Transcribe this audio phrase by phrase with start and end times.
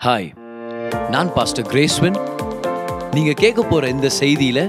[0.00, 0.28] Hi
[1.10, 2.18] நான் pastor கிரேஸ்வன்
[3.14, 4.62] நீங்கள் கேட்க போகிற இந்த செய்தியில்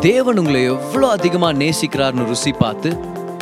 [0.00, 2.90] தேவன் உங்களை எவ்வளோ அதிகமாக நேசிக்கிறார்னு ருசி பார்த்து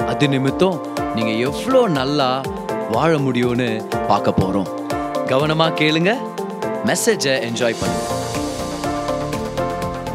[0.06, 0.79] அது நிமித்தம்
[1.14, 2.29] நீங்கள் எவ்வளோ நல்லா
[2.91, 3.69] வாழ முடியும்னு
[4.09, 4.71] பார்க்க போகிறோம்
[5.29, 6.12] கவனமாக கேளுங்க
[6.87, 8.07] மெசேஜை என்ஜாய் பண்ணுங்க.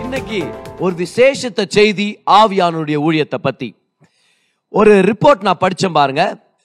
[0.03, 0.39] இன்னைக்கு
[0.79, 2.07] ஒரு விசேஷத்த செய்தி
[2.39, 3.69] ஆவியானுடைய ஊழியத்தை பற்றி
[4.73, 6.23] ஒரு ரிப்போர்ட் நான் படித்தேன் பாருங்க.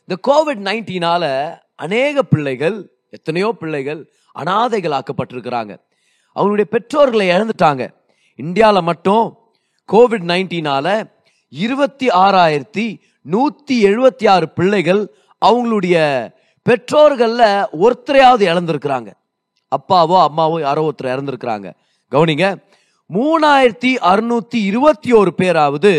[0.08, 1.28] இந்த கோவிட் நைன்டீனால்
[1.76, 2.78] அநேக பிள்ளைகள்
[3.10, 4.00] எத்தனையோ பிள்ளைகள்
[4.38, 5.76] அனாதைகளாக்கப்பட்டிருக்கிறாங்க.
[6.34, 7.90] அவங்களுடைய பெற்றோர்களை இழந்துட்டாங்க.
[8.36, 9.38] இந்தியாவில் மட்டும்
[9.92, 11.10] கோவிட் நைன்டீனால
[11.48, 15.14] இருபத்தி ஆறாயிரத்தி நூற்றி எழுபத்தி ஆறு பிள்ளைகள்
[15.46, 16.28] அவங்களுடைய
[16.62, 19.12] பெற்றோர்களில் ஒருத்தரையாவது இழந்திருக்கிறாங்க.
[19.76, 21.72] அப்பாவோ அம்மாவோ யாரோ ஒருத்தர் இறந்துருக்கிறாங்க.
[22.10, 22.56] கவனிங்க
[23.14, 25.92] மூணாயிரத்தி அறுநூத்தி இருபத்தி ஒரு பேராவது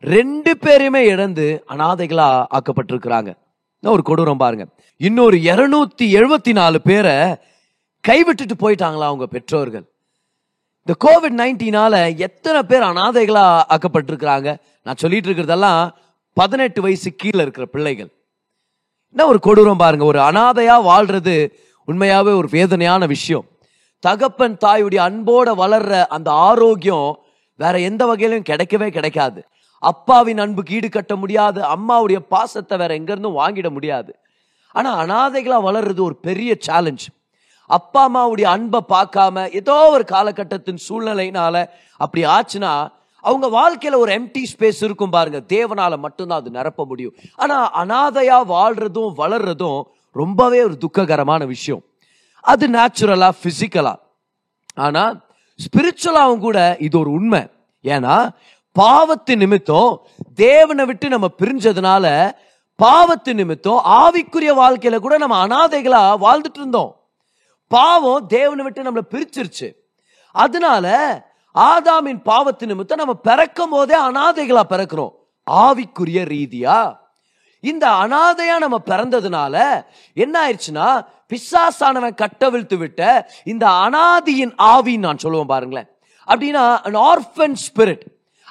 [0.00, 3.34] ரெண்டு பேருமே இழந்து அனாதைகளா ஆக்கப்பட்டிருக்கிறாங்க.
[3.82, 4.66] ஒரு கொடூரம் பாருங்க.
[4.96, 7.36] இன்னொரு இருநூத்தி எழுபத்தி நாலு பேரை
[8.08, 9.92] கைவிட்டுட்டு போயிட்டாங்களா அவங்க பெற்றோர்கள்?
[10.84, 14.56] இந்த கோவிட் நைன்டீனால எத்தனை பேர் அனாதைகளா ஆக்கப்பட்டிருக்கிறாங்க?
[14.84, 15.90] நான் சொல்லிட்டு இருக்கிறதெல்லாம்
[16.32, 18.12] பதினெட்டு வயசு கீழே இருக்கிற பிள்ளைகள்.
[19.08, 20.04] என்ன ஒரு கொடூரம் பாருங்க.
[20.04, 21.50] ஒரு அனாதையா வாழ்றது
[21.86, 23.44] உண்மையாவே ஒரு வேதனையான விஷயம்.
[23.98, 27.18] தகப்பன் தாயுடைய அன்போட வளர்ற அந்த ஆரோக்கியம்
[27.54, 29.44] வேற எந்த வகையிலும் கிடைக்கவே கிடைக்காது.
[29.78, 31.62] அப்பாவின் அன்புக்கு ஈடு கட்ட முடியாது.
[31.62, 34.16] அம்மாவுடைய பாசத்தை வேற எங்க இருந்தும் வாங்கிட முடியாது.
[34.72, 37.08] ஆனா அனாதைகளா வளர்றது ஒரு பெரிய சேலஞ்ச்
[37.66, 42.88] அப்பா அம்மாவுடைய அன்பை பார்க்காம ஏதோ ஒரு காலகட்டத்தின் சூழ்நிலையினால அப்படி ஆச்சுன்னா
[43.20, 45.42] அவங்க வாழ்க்கையில ஒரு எம்டி ஸ்பேஸ் இருக்கும் பாருங்க.
[45.48, 47.14] தேவனால மட்டும்தான் அது நிரப்ப முடியும்.
[47.36, 51.82] ஆனா அனாதையா வாழ்றதும் வளர்றதும் ரொம்பவே ஒரு துக்ககரமான விஷயம்.
[52.40, 53.94] அது நேச்சுரலா பிசிக்கலா
[54.74, 55.14] ஆனா
[55.58, 57.46] ஸ்பிரிச்சுவலாவும் கூட இது ஒரு உண்மை.
[57.84, 58.28] ஏன்னா
[58.80, 60.00] பாவத்து நிமித்தம்
[60.34, 62.32] தேவனை விட்டு நம்ம பிரிஞ்சதுனால
[62.82, 67.01] பாவத்து நிமித்தம் ஆவிக்குரிய வாழ்க்கையில கூட நம்ம அனாதைகளா வாழ்ந்துட்டு இருந்தோம்.
[67.74, 69.68] பாவம் தேவனை விட்டு நம்மளை பிரிச்சிருச்சு.
[70.44, 70.86] அதனால
[71.54, 75.14] ஆதாமின் பாவத்து நிமித்தம் நம்ம பிறக்கும் போதே அனாதைகளா பிறக்கிறோம்.
[75.50, 76.78] ஆவிக்குரிய ரீதியா.
[77.70, 79.56] இந்த அனாதையா நம்ம பிறந்ததுனால
[80.22, 80.86] என்ன ஆயிடுச்சுன்னா
[81.32, 83.00] பிசாசானவன் கட்டவிழ்த்து விட்ட
[83.52, 85.88] இந்த அனாதியின் ஆவின்னு நான் சொல்லுவேன் பாருங்களேன்.
[86.28, 86.64] அப்படின்னா
[87.10, 88.04] ஆர்ஃபன் ஸ்பிரிட்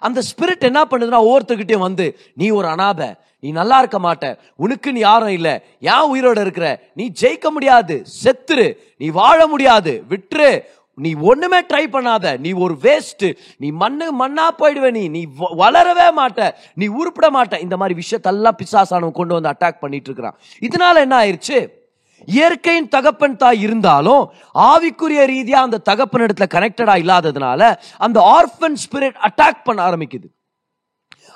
[0.07, 2.05] அந்த ஸ்பிரிட் என்ன பண்ணுதுன்னா ஒவ்வொருத்தர்கிட்டயும் வந்து
[2.41, 3.09] நீ ஒரு அனாதை
[3.41, 4.37] நீ நல்லா இருக்க மாட்ட.
[4.59, 5.59] உனக்குன்னு யாரும் இல்லை.
[5.79, 6.79] ஏன் உயிரோட இருக்கிற?
[6.93, 8.05] நீ ஜெயிக்க முடியாது.
[8.23, 8.75] செத்துரு.
[8.97, 10.03] நீ வாழ முடியாது.
[10.09, 10.61] விட்டுரு.
[10.95, 12.37] நீ ஒண்ணுமே ட்ரை பண்ணாத.
[12.37, 15.07] நீ ஒரு வேஸ்ட் நீ மண்ணு மண்ணா போயிடுவ நீ.
[15.07, 16.51] நீ வ- வளரவே மாட்ட.
[16.73, 17.61] நீ உருப்பிட மாட்ட.
[17.61, 20.39] இந்த மாதிரி விஷயத்தெல்லாம் பிசாசானவன் கொண்டு வந்து அட்டாக் பண்ணிட்டு இருக்கிறான்.
[20.59, 21.67] இதனால என்ன ஆயிடுச்சு
[22.25, 29.63] இயற்கையின் தகப்பன் தாய் இருந்தாலும் ஆவிக்குரிய ரீதியா அந்த தகப்பன் இடத்துல கனெக்டடா இல்லாததுனால அந்த ஆர்ஃபன் ஸ்பிரிட் அட்டாக்
[29.63, 30.40] பண்ண ஆரம்பிக்குது.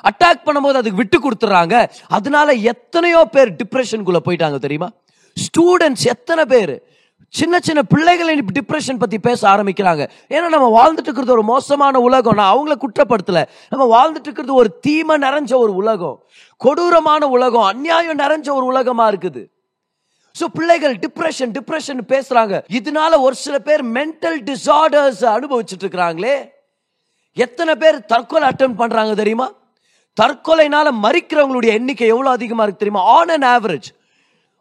[0.10, 1.76] அட்டாக் பண்ணும்போது அதுக்கு விட்டு கொடுத்துறாங்க.
[2.18, 4.90] அதனால எத்தனையோ பேர் டிப்ரெஷனுக்குள்ளே போயிட்டாங்க தெரியுமா?
[5.38, 6.76] ஸ்டூடெண்ட்ஸ் எத்தனை பேர்?
[7.34, 10.04] சின்ன சின்ன பிள்ளைகளை டிப்ரெஷன் பற்றி பேச ஆரம்பிக்கிறாங்க.
[10.36, 12.38] ஏன்னா நம்ம வாழ்ந்துட்டு இருக்கிறது ஒரு மோசமான உலகம்.
[12.40, 13.44] நான் அவங்கள குற்றப்படுத்தலை.
[13.70, 16.18] நம்ம வாழ்ந்துட்டு இருக்கிறது ஒரு தீமை நிறைஞ்ச ஒரு உலகம்.
[16.58, 17.68] கொடூரமான உலகம்.
[17.72, 19.44] அநியாயம் நிறைஞ்ச ஒரு உலகமாக இருக்குது.
[20.40, 26.36] ஸோ பிள்ளைகள் டிப்ரெஷன் டிப்ரெஷன் பேசுகிறாங்க இதனால ஒரு சில பேர் மென்டல் டிசார்டர்ஸ் அனுபவிச்சுட்டு இருக்கிறாங்களே.
[27.34, 29.48] எத்தனை பேர் தற்கொலை அட்டன் பண்ணுறாங்க தெரியுமா?
[30.22, 33.12] தற்கொலைனால மறிக்கிறவங்களுடைய எண்ணிக்கை எவ்வளவு அதிகமா இருக்கு தெரியுமா?
[33.12, 33.90] On an average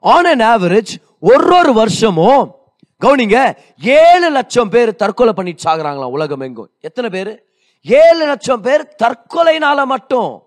[0.00, 2.54] on an average ஒரு ஒரு வருஷமும்
[3.00, 7.46] கவுனிங்க ஏழு லட்சம் பேர் தற்கொலை பண்ணிட்டு சாகுறாங்களாம் உலகம் எங்கும் எத்தனை பேர்?
[7.82, 10.42] ஏழு லட்சம் பேர் தற்கொலைனால மட்டும்.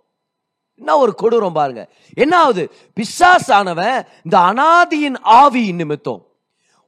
[0.77, 1.89] என்ன ஒரு கொடூரம் பாருங்க.
[2.13, 6.21] என்ன ஆகுது பிசாசானவன் இந்த அனாதியின் ஆவி நிமித்தம்.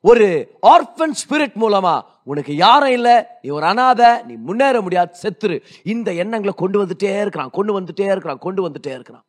[0.02, 0.28] ஒரு
[0.62, 5.58] ஆர்ஃபன் ஸ்பிரிட் மூலமா உனக்கு யாரும் இல்லை நீ ஒரு அனாதை நீ முன்னேற முடியாது செத்துரு.
[5.94, 9.26] இந்த எண்ணங்களை கொண்டு வந்துட்டே இருக்கிறான் கொண்டு வந்துட்டே இருக்கிறான் கொண்டு வந்துட்டே இருக்கிறான்.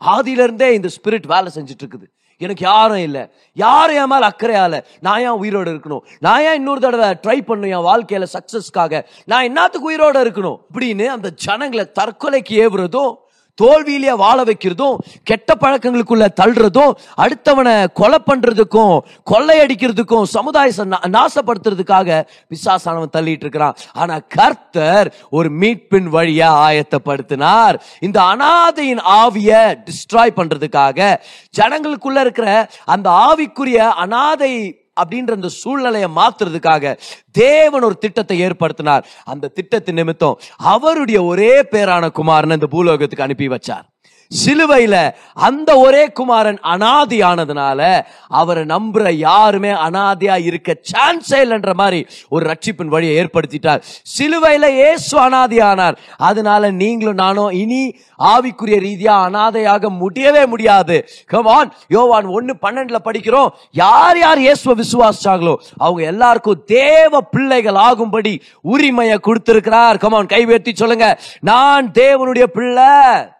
[0.00, 2.08] ஆதியிலிருந்தே இந்த ஸ்பிரிட் வேலை செஞ்சுட்டு இருக்குது
[2.44, 3.22] எனக்கு யாரும் இல்லை.
[3.64, 6.02] யாரும் என் மேலே அக்கறையால நான் ஏன் உயிரோடு இருக்கணும்?
[6.24, 10.58] நான் ஏன் இன்னொரு தடவை ட்ரை பண்ணும் என் வாழ்க்கையில் சக்ஸஸ்க்காக நான் என்னத்துக்கு உயிரோட இருக்கணும்?
[10.72, 13.14] அப்படின்னு அந்த ஜனங்களை தற்கொலைக்கு ஏவுறதும்
[13.62, 18.94] தோல்வியிலேயே வாழ வைக்கிறதும் கெட்ட பழக்கங்களுக்குள்ள தள்ளுறதும் அடுத்தவனை கொலை பண்றதுக்கும்
[19.30, 20.84] கொள்ளையடிக்கிறதுக்கும் சமுதாயத்தை
[21.16, 23.76] நாசப்படுத்துறதுக்காக விசாசானவன் தள்ளிட்டு இருக்கிறான்.
[23.92, 27.78] ஆனா கர்த்தர் ஒரு மீட்பின் வழியா ஆயத்தப்படுத்தினார்.
[28.00, 29.52] இந்த அனாதையின் ஆவிய
[29.86, 31.16] டிஸ்ட்ராய் பண்றதுக்காக
[31.58, 34.52] ஜனங்களுக்குள்ள இருக்கிற அந்த ஆவிக்குரிய அனாதை
[35.00, 36.98] அப்படின்ற அந்த சூழ்நிலையை மாத்துறதுக்காக
[37.30, 39.04] தேவன் ஒரு திட்டத்தை ஏற்படுத்தினார்.
[39.24, 43.84] அந்த திட்டத்தின் நிமித்தம் அவருடைய ஒரே பேரான குமார்னு இந்த பூலோகத்துக்கு அனுப்பி வச்சார்.
[44.30, 52.86] சிலுவையில அந்த ஒரே குமாரன் அனாதியானதுனால அவரை நம்புற யாருமே அனாதியா இருக்க சான்ஸே இல்லைன்ற மாதிரி ஒரு ரட்சிப்பின்
[52.86, 53.82] வழியை ஏற்படுத்திட்டார்.
[54.18, 55.96] சிலுவையில இயேசு அனாதியானார்.
[56.16, 61.08] அதனால நீங்களும் நானும் இனி ஆவிக்குரிய ரீதியா அனாதையாக முடியவே முடியாது.
[61.26, 63.50] கமான் யோவான் ஒன்னு பன்னெண்டுல படிக்கிறோம்.
[63.72, 69.96] யார் யார் இயேசுவை விசுவாசிச்சாங்களோ அவங்க எல்லாருக்கும் தேவ பிள்ளைகள் ஆகும்படி உரிமையை கொடுத்திருக்கிறார்.
[69.96, 71.20] கமான் கைவேற்றி சொல்லுங்க.
[71.40, 73.34] நான் தேவனுடைய பிள்ளை.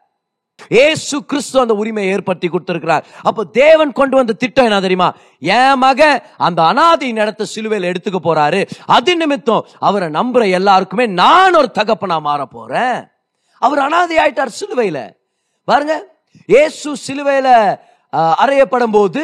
[0.60, 3.06] ஏசு கிறிஸ்து அந்த உரிமையை ஏற்படுத்தி கொடுத்திருக்கிறார்.
[3.22, 5.14] அப்போ தேவன் கொண்டு வந்த திட்டம் என்ன தெரியுமா?
[5.40, 6.00] என் மக
[6.36, 8.60] அந்த அனாதை இடத்த சிலுவையில் எடுத்துக்க போறாரு.
[8.86, 12.98] அது நிமித்தம் அவரை நம்புற எல்லாருக்குமே நான் ஒரு தகப்பனா மாற போறேன்.
[13.62, 14.98] அவர் அனாதை ஆயிட்டார் சிலுவையில.
[15.64, 15.94] பாருங்க
[16.46, 17.48] ஏசு சிலுவையில
[18.12, 19.22] அஹ், அறையப்படும் போது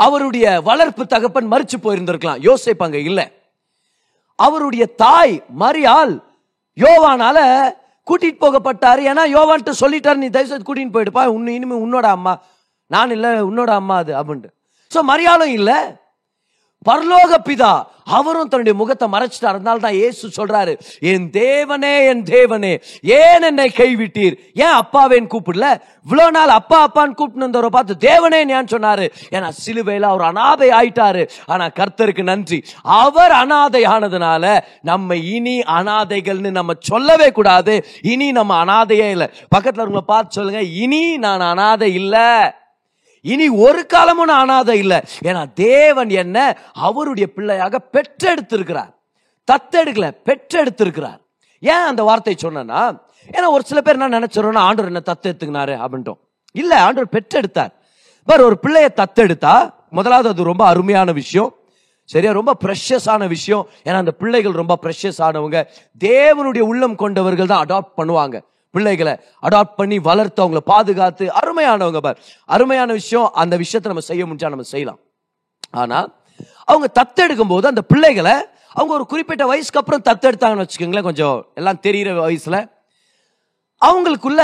[0.00, 2.42] அவருடைய வளர்ப்பு தகப்பன் மறிச்சு போயிருந்திருக்கலாம்.
[2.42, 3.22] யோசிப்பாங்க இல்லை இல்ல.
[4.38, 6.14] அவருடைய தாய் மரியாள்
[6.76, 7.38] யோவானால
[8.10, 9.00] கூட்டிட்டு போகப்பட்டார்.
[9.10, 11.22] ஏன்னா யோவான்ட்டு சொல்லிட்டார் நீ தயவுசெய்து கூட்டின்னு போயிடுப்பா.
[11.36, 12.34] உன்னு இனிமே உன்னோட அம்மா
[12.86, 14.50] நான் இல்லை உன்னோட அம்மா அது அப்படின்ட்டு.
[14.94, 15.76] ஸோ மரியாளும் இல்லை.
[16.88, 19.54] பரலோக பிதா அவரும் தன்னுடைய முகத்தை மறைச்சிட்டார்.
[19.54, 22.72] அதனால தான் இயேசு சொல்றாரு என் தேவனே என் தேவனே
[23.02, 24.34] ஏன் என்னை கைவிட்டீர்?
[24.54, 25.80] ஏன் அப்பாவேன்னு கூப்பிடல?
[26.04, 29.06] இவ்வளவு நாள் அப்பா அப்பான்னு கூப்பிட்டு பார்த்து தேவனே ஏன் சொன்னாரு.
[29.30, 31.28] ஏன்னா சிலுவையில அவர் அனாதை ஆயிட்டாரு.
[31.46, 32.64] ஆனா கர்த்தருக்கு நன்றி.
[32.82, 37.86] அவர் அனாதை ஆனதுனால நம்ம இனி அனாதைகள்னு நம்ம சொல்லவே கூடாது.
[38.02, 39.30] இனி நம்ம அனாதையே இல்லை.
[39.56, 42.28] பக்கத்துல உங்களை பார்த்து சொல்லுங்க இனி நான் அனாதை இல்லை.
[43.32, 44.98] இனி ஒரு காலமும் நான் அனாதை இல்லை.
[45.28, 46.38] ஏன்னா தேவன் என்ன
[46.88, 48.92] அவருடைய பிள்ளையாக பெற்றெடுத்திருக்கிறார்.
[49.48, 51.20] தத்தெடுக்கல பெற்றெடுத்திருக்கிறார்.
[51.72, 52.82] ஏன் அந்த வார்த்தை சொன்னேன்னா
[53.36, 56.20] ஏன்னா ஒரு சில பேர் என்ன நினைச்சிடறோம்னா ஆண்டவர் என்ன தத்தெடுத்துக்கினாரு அப்படின்ட்டோம்.
[56.60, 57.72] இல்லை ஆண்டவர் பெற்றெடுத்தார்.
[58.28, 59.54] பார் ஒரு பிள்ளைய தத்தெடுத்தா
[59.98, 61.50] முதலாவது அது ரொம்ப அருமையான விஷயம்.
[62.12, 63.64] சரியா ரொம்ப ப்ரெஷஸான விஷயம்.
[63.84, 65.58] ஏன்னா அந்த பிள்ளைகள் ரொம்ப ப்ரெஷஸ் ஆனவங்க
[66.06, 68.36] தேவனுடைய உள்ளம் கொண்டவர்கள் தான் அடாப்ட் பண்ணுவாங்க.
[68.74, 69.14] பிள்ளைகளை
[69.46, 72.20] அடாப்ட் பண்ணி வளர்த்து அவங்கள பாதுகாத்து அருமையானவங்க பார்.
[72.54, 75.00] அருமையான விஷயம் அந்த விஷயத்தை நம்ம செய்ய முடிஞ்சா நம்ம செய்யலாம்.
[75.82, 76.08] ஆனால்
[76.70, 78.34] அவங்க தத்தெடுக்கும் போது அந்த பிள்ளைகளை
[78.78, 82.60] அவங்க ஒரு குறிப்பிட்ட வயசுக்கு அப்புறம் தத்தெடுத்தாங்கன்னு வச்சுக்கோங்களேன் கொஞ்சம் எல்லாம் தெரியிற வயசில்
[83.82, 84.42] அவங்களுக்குள்ள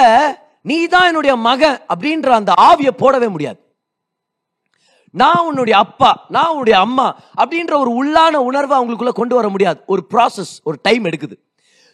[0.70, 3.60] நீ தான் என்னுடைய மகன் அப்படின்ற அந்த ஆவியை போடவே முடியாது.
[5.20, 7.06] நான் உன்னுடைய அப்பா நான் உன்னுடைய அம்மா
[7.42, 9.78] அப்படின்ற ஒரு உள்ளான உணர்வை அவங்களுக்குள்ள கொண்டு வர முடியாது.
[9.92, 11.36] ஒரு ப்ராசஸ் ஒரு டைம் எடுக்குது.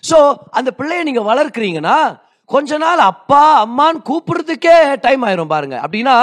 [0.05, 0.19] ஸோ
[0.59, 1.97] அந்த பிள்ளைய நீங்கள் வளர்க்குறீங்கன்னா
[2.49, 5.77] கொஞ்ச நாள் அப்பா அம்மான்னு கூப்பிடுறதுக்கே டைம் ஆயிரும் பாருங்க.
[5.85, 6.17] அப்படின்னா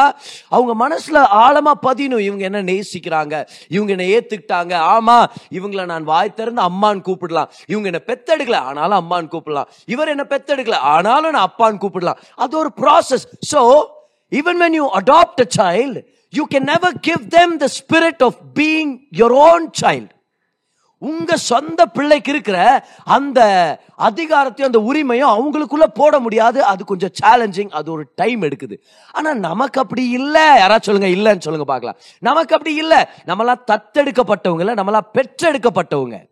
[0.56, 2.24] அவங்க மனசுல ஆழமா பதியணும்.
[2.28, 3.36] இவங்க என்ன நேசிக்கிறாங்க?
[3.76, 4.74] இவங்க என்ன ஏத்துக்கிட்டாங்க.
[4.96, 5.18] ஆமா
[5.58, 7.52] இவங்கள நான் வாய் திறந்து அம்மான்னு கூப்பிடலாம்.
[7.68, 8.60] இவங்க என்ன பெத்தெடுக்கல.
[8.70, 9.70] ஆனாலும் அம்மான்னு கூப்பிடலாம்.
[9.86, 10.80] இவர் என்ன பெத்தெடுக்கல.
[10.96, 12.22] ஆனாலும் நான் அப்பான்னு கூப்பிடலாம்.
[12.36, 13.62] அது ஒரு process so
[14.32, 16.02] even when you adopt a child
[16.34, 18.92] you can never give them the spirit of being
[19.22, 20.12] your own child
[21.04, 23.42] உங்க சொந்த பிள்ளைக்கு இருக்கிற அந்த
[23.98, 26.64] அதிகாரத்தையும் அந்த உரிமையும் அவங்களுக்குள்ள போட முடியாது.
[26.64, 28.78] அது கொஞ்சம் சேலஞ்சிங் அது ஒரு டைம் எடுக்குது.
[29.12, 30.42] ஆனா நமக்கு அப்படி இல்லை.
[30.42, 31.98] யாராவது சொல்லுங்க இல்லைன்னு சொல்லுங்க பார்க்கலாம்.
[32.20, 33.06] நமக்கு அப்படி இல்லை.
[33.26, 34.74] நம்மளாம் தத்தெடுக்கப்பட்டவங்க இல்ல.
[34.74, 36.32] நம்மளாம் பெற்றெடுக்கப்பட்டவங்க.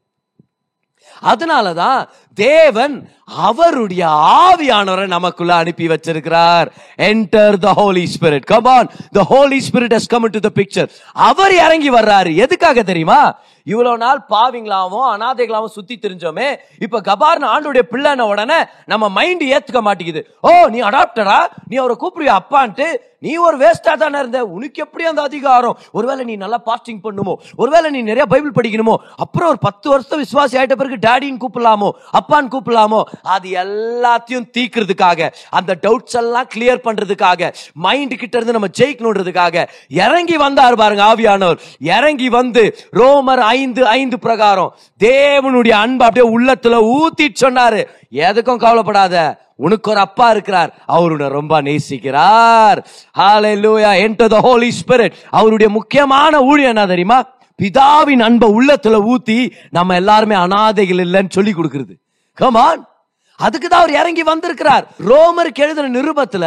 [1.22, 6.68] அதனாலதான் தேவன் அவருடைய ஆவியானவரை நமக்குள்ள அனுப்பி வச்சிருக்கிறார்.
[6.98, 11.54] Enter the holy spirit come on the holy spirit has come to the picture அவர்
[11.54, 12.36] இறங்கி வர்றாரு.
[12.36, 13.36] எதுக்காக தெரியுமா?
[13.64, 20.28] இவ்வளவு நாள் பாவிங்களாவும் அனாதைகளாவும் சுத்தி தெரிஞ்சோமே இப்ப கபார்னு ஆண்டுடைய பிள்ளைன உடனே நம்ம மைண்ட் ஏத்துக்க மாட்டேங்குது.
[20.42, 22.96] ஓ நீ அடாப்டரா நீ அவரை கூப்பிடுவியா அப்பான்ட்டு?
[23.20, 24.46] நீ ஒரு வேஸ்டா தானே இருந்த?
[24.46, 25.78] உனக்கு எப்படி அந்த அதிகாரம்?
[25.92, 27.40] ஒருவேளை நீ நல்லா பாஸ்டிங் பண்ணுமோ?
[27.56, 28.96] ஒருவேளை நீ நிறைய பைபிள் படிக்கணுமோ?
[29.16, 31.90] அப்புறம் ஒரு பத்து வருஷம் விசுவாசி ஆயிட்ட பிறகு டேடின்னு கூப்பிடலாமோ?
[32.22, 33.04] அப்பான்னு கூப்பிடலாமோ?
[33.22, 40.76] அது எல்லாத்தையும் தீக்கிறதுக்காக அந்த டவுட்ஸ் எல்லாம் கிளியர் பண்றதுக்காக மைண்ட் கிட்ட இருந்து நம்ம ஜெயிக்கணுன்றதுக்காக இறங்கி வந்தார்
[40.76, 41.58] பாருங்க ஆவியானவர்.
[41.80, 47.86] இறங்கி வந்து ரோமர் ஐந்து ஐந்து பிரகாரம் தேவனுடைய அன்பு அப்படியே உள்ளத்துல ஊத்தி சொன்னாரு.
[48.12, 50.76] எதுக்கும் கவலைப்படாத உனக்கு ஒரு அப்பா இருக்கிறார்.
[50.86, 52.84] அவருடைய ரொம்ப நேசிக்கிறார்.
[53.20, 55.12] ஹalleluya enter the holy spirit.
[55.30, 57.26] அவருடைய முக்கியமான ஊழியம் என்ன தெரியுமா?
[57.62, 62.11] பிதாவின் அன்பை உள்ளத்துல ஊத்தி நம்ம எல்லாருமே அனாதைகள் இல்லைன்னு சொல்லி கொடுக்குறது.
[62.42, 62.82] கமான்
[63.46, 64.86] அதுக்கு தான் அவர் இறங்கி வந்திருக்கிறார்.
[65.10, 66.46] ரோமருக்கு எழுதின நிருபத்துல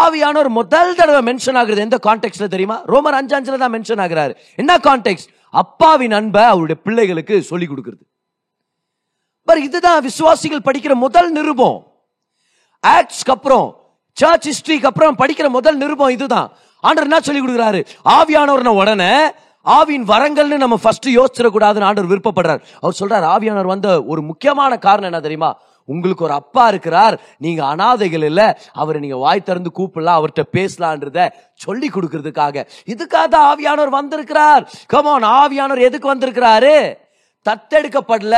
[0.00, 2.76] ஆவியானவர் முதல் தடவை மென்ஷன் ஆகுறது எந்த கான்டெக்ட்ல தெரியுமா?
[2.92, 4.32] ரோமர் அஞ்சாஞ்சில தான் மென்ஷன் ஆகுறாரு.
[4.56, 5.26] என்ன கான்டெக்ட்
[5.62, 8.02] அப்பாவின் அன்பை அவருடைய பிள்ளைகளுக்கு சொல்லி கொடுக்கிறது.
[9.48, 11.78] பாரு இதுதான் விசுவாசிகள் படிக்கிற முதல் நிருபம்.
[12.86, 13.68] ஆக்ட்ஸ்க்கு அப்புறம்
[14.20, 16.48] சர்ச் ஹிஸ்டரிக்கு அப்புறம் படிக்கிற முதல் நிருபம் இதுதான்.
[16.82, 17.80] ஆண்டர் என்ன சொல்லி கொடுக்குறாரு?
[18.16, 19.12] ஆவியானவர்ன உடனே
[19.66, 22.60] ஆவியின் வரங்கள்னு நம்ம ஃபர்ஸ்ட் யோசிச்சிடக்கூடாதுன்னு ஆண்டவர் விருப்பப்படுறார்.
[22.80, 25.58] அவர் சொல்றார் ஆவியானவர் வந்த ஒரு முக்கியமான காரணம் என்ன தெரியுமா?
[25.84, 31.88] உங்களுக்கு ஒரு அப்பா இருக்கிறார் நீங்க அனாதைகள் இல்லை அவரை நீங்க வாய் திறந்து கூப்பிடலாம் அவர்கிட்ட பேசலான்றத சொல்லி
[31.88, 32.66] கொடுக்கறதுக்காக.
[32.86, 34.62] இதுக்காக தான் ஆவியானவர் வந்திருக்கிறார்.
[34.92, 36.96] கமோன் ஆவியானவர் எதுக்கு வந்திருக்கிறாரு?
[37.46, 38.36] தத்தெடுக்கப்படல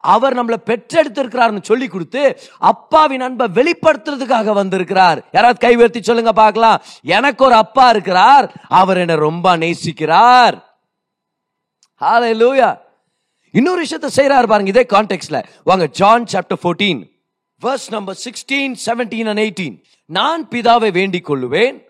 [0.00, 2.22] அவர் நம்மளை பெற்றெடுத்திருக்கிறார்னு சொல்லி கொடுத்து
[2.58, 5.18] அப்பாவின் அன்பை வெளிப்படுத்துறதுக்காக வந்திருக்கிறார்.
[5.32, 6.80] யாராவது கை உயர்த்தி சொல்லுங்க பார்க்கலாம்.
[7.02, 10.56] எனக்கு ஒரு அப்பா இருக்கிறார் அவர் என்னை ரொம்ப நேசிக்கிறார்.
[12.00, 12.76] ஹalleluya
[13.50, 17.00] இன்னொரு விஷயத்தை செய்கிறாரு பாருங்க இதே கான்டெக்ட்ல வாங்க John chapter fourteen
[17.62, 21.84] verse number sixteen seventeen and eighteen நான் பிதாவை வேண்டிக் கொள்ளுவேன்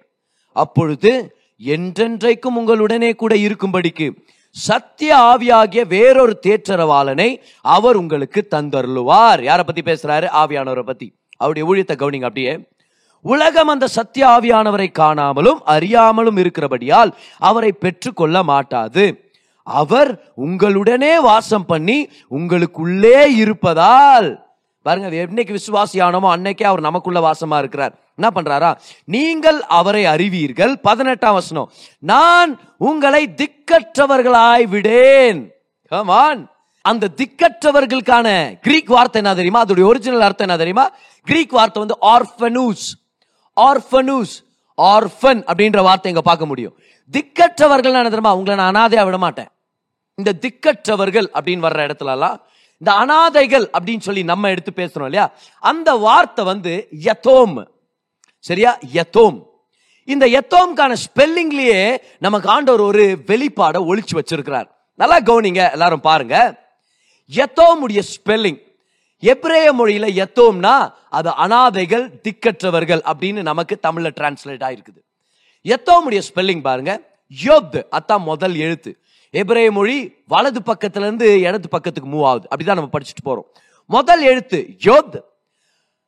[0.53, 4.13] அப்பொழுது என்றென்றைக்கும் உங்களுடனே கூட இருக்கும்படிக்கு
[4.51, 9.43] சத்திய ஆவியாகிய வேறொரு தேற்றரவாளனை அவர் உங்களுக்கு தந்தருளுவார்.
[9.43, 10.27] யாரை பத்தி பேசுறாரு?
[10.33, 11.19] ஆவியானவரை பத்தி.
[11.37, 12.69] அவருடைய ஊழியத்தை கவனிங்க அப்படியே.
[13.21, 19.28] உலகம் அந்த சத்திய ஆவியானவரை காணாமலும் அறியாமலும் இருக்கிறபடியால் அவரை பெற்றுக்கொள்ள மாட்டாது.
[19.69, 24.47] அவர் உங்களுடனே வாசம் பண்ணி உங்களுக்குள்ளே இருப்பதால்.
[24.83, 27.95] பாருங்க அது என்னைக்கு விசுவாசியானமோ அன்னைக்கே அவர் நமக்குள்ள வாசமா இருக்கிறார்.
[28.17, 28.77] என்ன பண்றாரா?
[29.05, 30.79] நீங்கள் அவரை அறிவீர்கள்.
[30.79, 31.73] பதினெட்டாம் வசனம்.
[31.99, 35.51] நான் உங்களை திக்கற்றவர்களாய் விடேன்.
[35.91, 36.47] Come
[36.81, 39.65] அந்த திக்கற்றவர்களுக்கான கிரீக் வார்த்தை என்ன தெரியுமா?
[39.65, 40.91] அதோட ஒரிஜினல் அர்த்தம் என்ன தெரியுமா?
[41.23, 42.87] கிரீக் வார்த்தை வந்து ஆர்ஃபனூஸ்
[43.61, 44.35] ஆர்ஃபனூஸ்
[44.83, 46.75] ஆர்ஃபன் அப்படின்ற வார்த்தை இங்க பார்க்க முடியும்.
[47.13, 48.37] திக்கற்றவர்கள் என்ன தெரியுமா?
[48.37, 49.49] உங்களை நான் அனாதையா விட மாட்டேன்.
[50.19, 52.41] இந்த திக்கற்றவர்கள் அப்படின்னு வர்ற இடத்துலலாம்
[52.79, 55.33] இந்த அனாதைகள் அப்படின்னு சொல்லி நம்ம எடுத்து பேசுறோம் இல்லையா?
[55.61, 57.67] அந்த வார்த்தை வந்து யத்தோம்.
[58.39, 58.79] சரியா?
[58.93, 59.45] யத்தோம்.
[60.05, 64.69] இந்த யத்தோம்கான ஸ்பெல்லிங்லயே நமக்கு ஆண்டவர் ஒரு வெளிப்பாடை ஒழிச்சு வச்சிருக்கிறார்.
[64.95, 66.67] நல்லா கவனிங்க எல்லாரும் பாருங்க.
[67.33, 68.63] எத்தோமுடைய ஸ்பெல்லிங்.
[69.23, 75.01] எப்ரேய மொழியில யத்தோம்னா அது அனாதைகள் திக்கற்றவர்கள் அப்படின்னு நமக்கு தமிழ்ல டிரான்ஸ்லேட் ஆயிருக்குது.
[75.65, 77.21] எத்தோமுடைய ஸ்பெல்லிங் பாருங்க.
[77.45, 78.99] யோத் அதான் முதல் எழுத்து.
[79.31, 82.49] எபிரேய மொழி வலது பக்கத்துல இருந்து இடது பக்கத்துக்கு மூவ் ஆகுது.
[82.57, 83.59] அப்படிதான் நம்ம படிச்சுட்டு போறோம்.
[83.87, 85.21] முதல் எழுத்து யோத்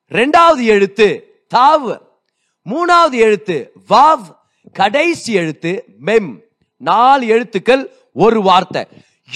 [0.08, 2.00] ரெண்டாவது எழுத்து தாவ்
[2.70, 4.36] மூணாவது எழுத்து வாவ்
[4.72, 6.40] கடைசி எழுத்து மெம்.
[6.76, 8.86] நாலு எழுத்துக்கள் ஒரு வார்த்தை.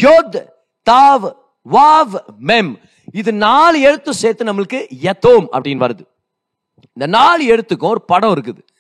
[0.01, 0.49] யோத்
[0.91, 1.33] தாவ்
[1.73, 2.81] வாவ் மெம்.
[3.13, 6.07] இது நாலு எழுத்து சேர்த்து நம்மளுக்கு எத்தோம் அப்படின்னு வருது.
[6.93, 8.74] இந்த நாலு எழுத்துக்கும் ஒரு படம் இருக்குது.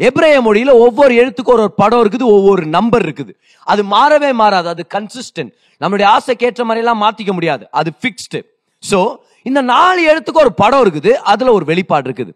[0.00, 3.32] எப்ரேய மொழியில ஒவ்வொரு எழுத்துக்கும் ஒரு ஒரு படம் இருக்குது ஒவ்வொரு நம்பர் இருக்குது.
[3.72, 8.40] அது மாறவே மாறாது அது கன்சிஸ்டன்ட் நம்மளுடைய ஆசைக்கு ஏற்ற மாதிரி எல்லாம் மாத்திக்க முடியாது அது ஃபிக்ஸ்டு
[8.90, 9.00] சோ
[9.48, 12.32] இந்த நாலு எழுத்துக்கு ஒரு படம் இருக்குது அதுல ஒரு வெளிப்பாடு இருக்குது.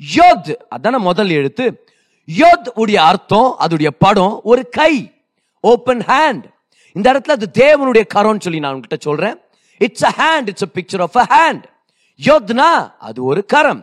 [0.00, 1.66] யோத் அதான முதல் எழுத்து.
[2.28, 4.92] யோத் உடைய அர்த்தம் அதோடைய படம் ஒரு கை
[5.64, 6.44] ஓப்பன் ஹேண்ட்
[6.96, 9.36] இந்த இடத்துல அது தேவனுடைய கரம்னு சொல்லி நான் உங்ககிட்ட சொல்றேன்.
[9.80, 11.64] It's a hand it's a picture of a hand
[12.20, 12.70] Yojana
[13.08, 13.82] அது ஒரு கரம்.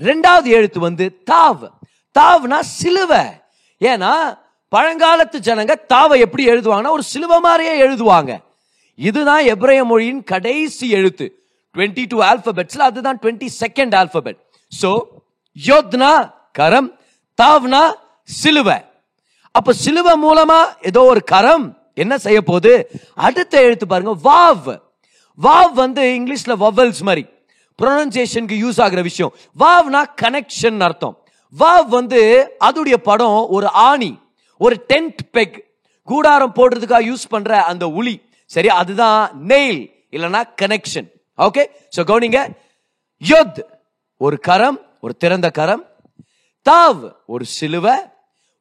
[0.00, 1.64] ரெண்டாவது எழுத்து வந்து தாவ்.
[2.18, 3.24] தாவ்னா சிலுவை.
[3.80, 4.12] ஏன்னா
[4.72, 8.38] பழங்காலத்து ஜனங்க தாவை எப்படி எழுதுவாங்கன்னா ஒரு சிலுவை மாதிரியே எழுதுவாங்க.
[8.94, 11.26] இதுதான் எப்ரேய மொழியின் கடைசி எழுத்து.
[11.74, 14.36] டுவெண்ட்டி டூ ஆல்பபெட்ஸ்ல அதுதான் டுவெண்ட்டி செகண்ட் ஆல்பபெட்
[14.82, 14.90] சோ
[15.66, 16.98] யோத்னா கரம்
[17.42, 17.82] தாவ்னா
[18.22, 18.78] சிலுவை.
[19.50, 22.90] அப்ப சிலுவை மூலமா ஏதோ ஒரு கரம் என்ன செய்ய போகுது?
[23.14, 24.70] அடுத்த எழுத்து பாருங்க வாவ்.
[25.42, 27.26] வாவ் வந்து இங்கிலீஷ்ல வவல்ஸ் மாதிரி.
[27.82, 29.34] ப்ரொனன்சியேஷனுக்கு யூஸ் ஆகுற விஷயம்.
[29.58, 31.16] வாவ்னா கனெக்ஷன் அர்த்தம்.
[31.58, 34.18] வாவ் வந்து அதுடைய படம் ஒரு ஆணி
[34.58, 35.64] ஒரு டென்ட் பெக்
[36.02, 38.22] கூடாரம் போடுறதுக்காக யூஸ் பண்ற அந்த உளி.
[38.46, 41.08] சரி அதுதான் நெயில் இல்லனா கனெக்ஷன்
[41.38, 42.56] ஓகே சோ கவனிங்க.
[43.28, 43.62] யோத்
[44.16, 45.84] ஒரு கரம் ஒரு திறந்த கரம்.
[46.70, 47.98] தாவ் ஒரு சிலுவை.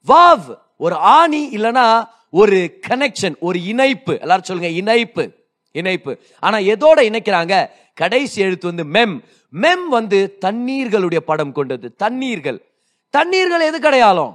[0.08, 4.20] வாவ் ஒரு ஆணி இல்லனா ஒரு கனெக்ஷன் ஒரு இணைப்பு.
[4.20, 5.32] எல்லாரும் சொல்லுங்க இணைப்பு
[5.72, 6.20] இணைப்பு.
[6.40, 7.70] ஆனா எதோட இணைக்கிறாங்க?
[7.94, 12.73] கடைசி எழுத்து வந்து மெம் மெம் வந்து தண்ணீர்களுடைய படம் கொண்டது தண்ணீர்கள்.
[13.14, 14.34] தண்ணீர்கள் எது கிடையாலும்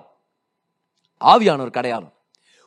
[1.21, 2.13] ஆவியானோர் கிடையாலும்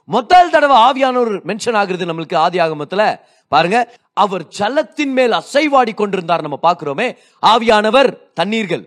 [0.06, 3.20] முதல் தடவை ஆவியானோர் மென்ஷன் ஆகுறது நம்மளுக்கு ஆதி ஆகமத்தில்.
[3.52, 3.78] பாருங்க
[4.14, 7.08] அவர் ஜலத்தின் மேல் அசைவாடி கொண்டிருந்தார் நம்ம பார்க்கிறோமே.
[7.52, 8.84] ஆவியானவர் தண்ணீர்கள்.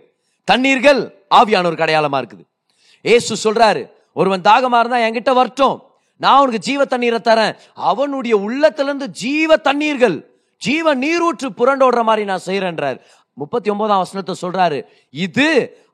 [0.51, 1.01] தண்ணீர்கள்
[1.37, 2.43] ஆவியானோர் அடையாளமா இருக்குது.
[3.01, 3.81] ஏசு சொல்றாரு
[4.13, 5.75] ஒருவன் தாகமா இருந்தா என்கிட்ட வரட்டும்.
[6.17, 7.53] நான் உனக்கு ஜீவ தண்ணீரை தரேன்.
[7.73, 10.17] அவனுடைய உள்ளத்துல இருந்து ஜீவ தண்ணீர்கள்
[10.61, 12.97] ஜீவ நீரூற்று புரண்டோடுற மாதிரி நான் செய்யறேன்றார்
[13.37, 14.77] முப்பத்தி ஒன்பதாம் வசனத்தை சொல்றாரு
[15.09, 15.47] இது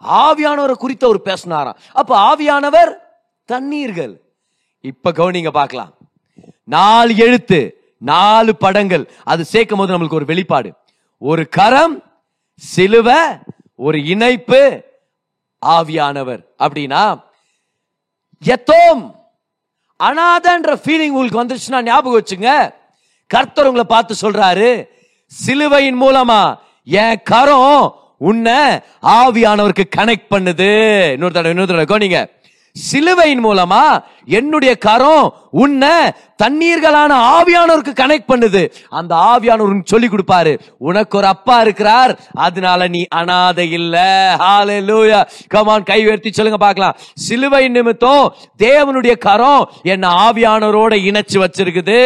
[0.08, 1.78] ஆவியானவரை குறித்த ஒரு பேசினாராம்.
[1.92, 2.92] அப்ப ஆவியானவர்
[3.52, 4.14] தண்ணீர்கள்.
[4.82, 5.94] இப்ப கவனிங்க பார்க்கலாம்.
[6.64, 7.60] நாலு எழுத்து
[7.98, 10.74] நாலு படங்கள் அது சேர்க்கும் போது நம்மளுக்கு ஒரு வெளிப்பாடு.
[11.18, 11.96] ஒரு கரம்
[12.56, 13.20] சிலுவை
[13.76, 14.84] ஒரு இணைப்பு
[15.66, 16.42] ஆவியானவர்.
[16.60, 17.04] அப்படின்னா
[18.44, 19.02] எத்தோம்
[20.04, 22.74] அனாதன்ற ஃபீலிங் உங்களுக்கு வந்துருச்சுன்னா ஞாபகம் வச்சுங்க.
[23.28, 24.70] கர்த்தர் உங்களை பார்த்து சொல்றாரு
[25.26, 26.42] சிலுவையின் மூலமா
[27.00, 27.96] என் கரம்
[28.30, 28.60] உன்னை
[29.18, 30.70] ஆவியானவருக்கு கனெக்ட் பண்ணுது.
[31.12, 32.20] இன்னொரு தடவை இன்னொரு தடவை நீங்க
[32.74, 33.84] சிலுவையின் மூலமா
[34.28, 35.26] என்னுடைய கரம்
[35.62, 35.96] உன்னை
[36.40, 38.62] தண்ணீர்களான ஆவியானோருக்கு கனெக்ட் பண்ணுது
[38.92, 42.12] அந்த ஆவியானவர் சொல்லி கொடுப்பாரு உனக்கு ஒரு அப்பா இருக்கிறார்
[42.46, 43.98] அதனால நீ அனாதை இல்ல
[45.52, 48.26] கமான் கை உயர்த்தி சொல்லுங்க பார்க்கலாம் சிலுவை நிமித்தம்
[48.60, 52.00] தேவனுடைய கரம் என்ன ஆவியானவரோட இணைச்சு வச்சிருக்குது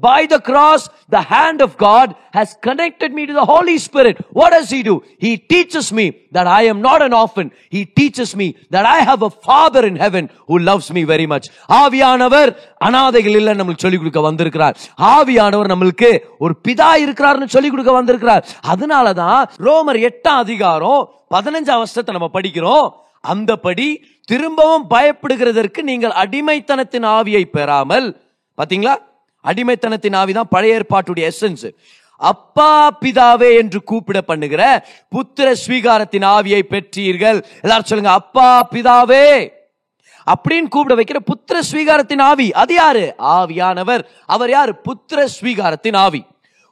[0.00, 4.56] by the cross the hand of God has connected me to the Holy Spirit what
[4.58, 4.94] has he do
[5.24, 6.06] he teaches me
[6.36, 10.00] that I am not an orphan he teaches me that I have a father in
[10.04, 12.50] heaven who loves me very much ஆவியானவர்
[12.84, 14.76] அனாதைகள் இல்லை நம்மளுக்கு சொல்லிக் கொடுக்க வந்திருக்கிறார்.
[14.98, 18.44] ஆவியானவர் நம்மளுக்கு ஒரு பிதா இருக்கிறார்னு சொல்லிக் கொடுக்க வந்திருக்கிறார்.
[18.72, 22.90] அதனாலதான் ரோமர் எட்டாம் அதிகாரம் பதினஞ்சாம் வருஷத்தை நம்ம படிக்கிறோம்.
[23.32, 23.88] அந்தபடி
[24.24, 28.20] திரும்பவும் பயப்படுகிறதற்கு நீங்கள் அடிமைத்தனத்தின் ஆவியை பெறாமல்
[28.58, 28.94] பாத்தீங்களா?
[29.44, 31.66] அடிமைத்தனத்தின் ஆவிதான் பழைய ஏற்பாட்டுடைய எசன்ஸ்
[32.16, 34.62] அப்பா பிதாவே என்று கூப்பிட பண்ணுகிற
[35.14, 37.38] புத்திர ஸ்வீகாரத்தின் ஆவியை பெற்றீர்கள்.
[37.62, 39.26] எல்லாரும் சொல்லுங்க அப்பா பிதாவே.
[40.26, 42.52] அப்படின்னு கூப்பிட வைக்கிற புத்திர ஸ்வீகாரத்தின் ஆவி.
[42.52, 43.14] அது யாரு?
[43.18, 44.04] ஆவியானவர்.
[44.26, 44.74] அவர் யாரு?
[44.88, 46.24] புத்திர ஸ்வீகாரத்தின் ஆவி.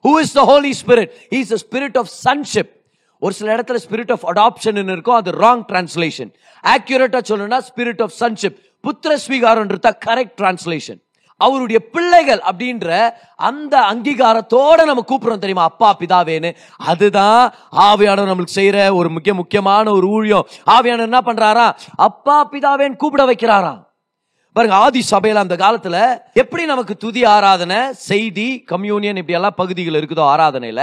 [0.05, 2.71] Who is the Holy Spirit is the Spirit of sonship
[3.19, 6.31] ஒரு சில இடத்துல ஸ்பிரிட் ஆஃப் அடாப்ஷன் இருக்கும் அது ராங் டிரான்ஸ்லேஷன்
[6.65, 11.01] ஆக்யூரேட்டா சொல்லணும்னா ஸ்பிரிட் ஆஃப் சன்ஷிப் புத்திர ஸ்வீகாரம்ன்றதா கரெக்ட் டிரான்ஸ்லேஷன்
[11.47, 12.89] அவருடைய பிள்ளைகள் அப்படின்ற
[13.49, 15.69] அந்த அங்கீகாரத்தோட நம்ம கூப்பிடுறோம் தெரியுமா?
[15.71, 16.51] அப்பா பிதாவேன்னு.
[16.91, 17.43] அதுதான்
[17.87, 20.49] ஆவியானவர் நம்மளுக்கு செய்யற ஒரு முக்கிய முக்கியமான ஒரு ஊழியம்.
[20.75, 21.69] ஆவியானவர் என்ன பண்றாரா?
[22.09, 23.81] அப்பா பிதாவேன்னு கூப்பிட வைக்கிறாராம்.
[24.57, 25.97] பாருங்க ஆதி சபையில அந்த காலத்துல
[26.41, 30.83] எப்படி நமக்கு துதி ஆராதனை செய்தி கம்யூனியன் இப்படி எல்லாம் பகுதிகள் இருக்குதோ ஆராதனையில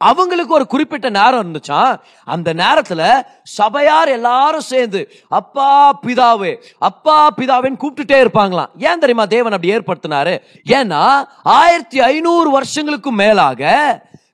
[0.00, 2.00] அவங்களுக்கு ஒரு குறிப்பிட்ட நேரம் இருந்துச்சா?
[2.24, 8.70] அந்த நேரத்துல சபையார் எல்லாரும் சேர்ந்து அப்பா பிதாவே அப்பா பிதாவேன்னு கூப்பிட்டுட்டே இருப்பாங்களாம்.
[8.78, 10.34] ஏன் தெரியுமா தேவன் அப்படி ஏற்படுத்தினாரு?
[10.68, 11.02] ஏன்னா
[11.42, 13.72] ஆயிரத்தி ஐநூறு வருஷங்களுக்கு மேலாக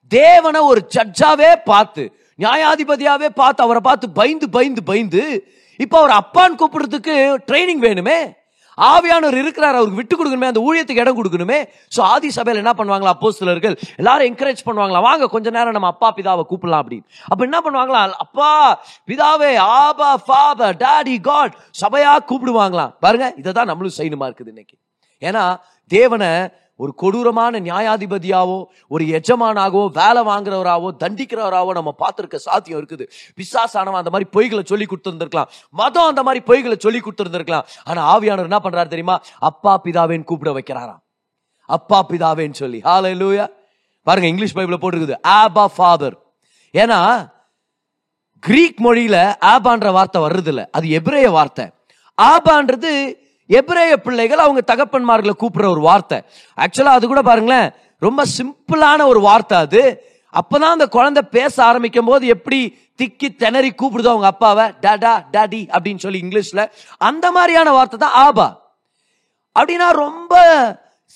[0.09, 2.05] தேவனை ஒரு ஜட்ஜாவே பார்த்து
[2.39, 5.25] நியாயாதிபதியாவே பார்த்து அவரை பார்த்து பயந்து பயந்து பயந்து
[5.77, 7.15] இப்ப அவர் அப்பான்னு கூப்பிடுறதுக்கு
[7.47, 8.21] ட்ரைனிங் வேணுமே?
[8.79, 11.59] ஆவியானவர் இருக்கிறார் அவருக்கு விட்டு கொடுக்கணுமே அந்த ஊழியத்துக்கு இடம் கொடுக்கணுமே.
[11.95, 13.77] ஸோ ஆதி சபையில் என்ன பண்ணுவாங்களா அப்போஸ்தலர்கள்?
[14.01, 17.07] எல்லாரும் என்கரேஜ் பண்ணுவாங்களா வாங்க கொஞ்ச நேரம் நம்ம அப்பா பிதாவை கூப்பிடலாம் அப்படின்னு.
[17.31, 18.51] அப்போ என்ன பண்ணுவாங்களா அப்பா
[19.11, 22.93] பிதாவே ஆபா ஃபாதர் டாடி காட் சபையாக கூப்பிடுவாங்களாம்.
[23.07, 24.77] பாருங்க இதை தான் நம்மளும் செய்யணுமா இருக்குது இன்னைக்கு.
[25.23, 25.45] ஏன்னா
[25.91, 26.31] தேவனை
[26.77, 28.57] ஒரு கொடூரமான நியாயாதிபதியாவோ
[28.89, 33.05] ஒரு எஜமானாகவோ வேலை வாங்குறவராவோ தண்டிக்கிறவராவோ நம்ம பார்த்துருக்க சாத்தியம் இருக்குது.
[33.39, 35.51] பிசாசானவன் அந்த மாதிரி பொய்களை சொல்லி கொடுத்துருந்துருக்கலாம்.
[35.71, 37.67] மதம் அந்த மாதிரி பொய்களை சொல்லி கொடுத்துருந்துருக்கலாம்.
[37.85, 39.21] ஆனால் ஆவியானவர் என்ன பண்ணுறாரு தெரியுமா?
[39.51, 41.01] அப்பா பிதாவேன்னு கூப்பிட வைக்கிறாராம்.
[41.65, 42.81] அப்பா பிதாவேன்னு சொல்லி.
[42.89, 43.47] ஹalleluya
[44.03, 45.17] பாருங்க இங்கிலீஷ் பைபிள் போட்டிருக்குது.
[45.39, 46.17] ஆபா ஃபாதர்
[46.75, 46.99] ஏன்னா
[48.43, 49.17] கிரீக் மொழியில
[49.53, 50.63] ஆபான்ற வார்த்தை வர்றதில்ல.
[50.71, 51.65] அது எப்ரேய வார்த்தை.
[52.19, 52.93] ஆபான்றது
[53.49, 56.23] எப்ரேய பிள்ளைகள் அவங்க தகப்பன்மார்களை கூப்பிடுற ஒரு வார்த்தை.
[56.57, 60.03] ஆக்சுவலாக அது கூட பாருங்களேன் ரொம்ப சிம்பிளான ஒரு வார்த்தை அது.
[60.33, 65.99] அப்போதான் அந்த குழந்தை பேச ஆரம்பிக்கும் போது எப்படி திக்கி திணறி கூப்பிடுதோ அவங்க அப்பாவை டாடா டாடி அப்படின்னு
[65.99, 66.71] சொல்லி இங்கிலீஷில்.
[66.99, 68.75] அந்த மாதிரியான வார்த்தை தான் ஆபா.
[69.61, 70.35] அப்படின்னா ரொம்ப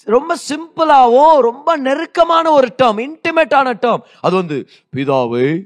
[0.04, 5.62] ரொம்ப சிம்பிளாகவும் ரொம்ப நெருக்கமான ஒரு டேர்ம் இன்டிமேட்டான டேர்ம் அது வந்து பிதாவே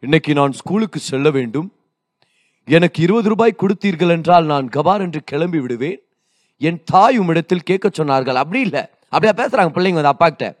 [0.00, 1.72] இன்னைக்கு நான் ஸ்கூலுக்கு செல்ல வேண்டும்.
[2.68, 6.00] எனக்கு இருபது ரூபாய் கொடுத்தீர்கள் என்றால் நான் கபார் என்று கிளம்பி விடுவேன்.
[6.58, 8.34] என் தாய் உம்மிடத்தில் கேட்க சொன்னார்கள்.
[8.34, 8.86] அப்படி இல்லை.
[9.08, 10.56] அப்படியா பேசுறாங்க பிள்ளைங்க வந்து அப்பா கிட்ட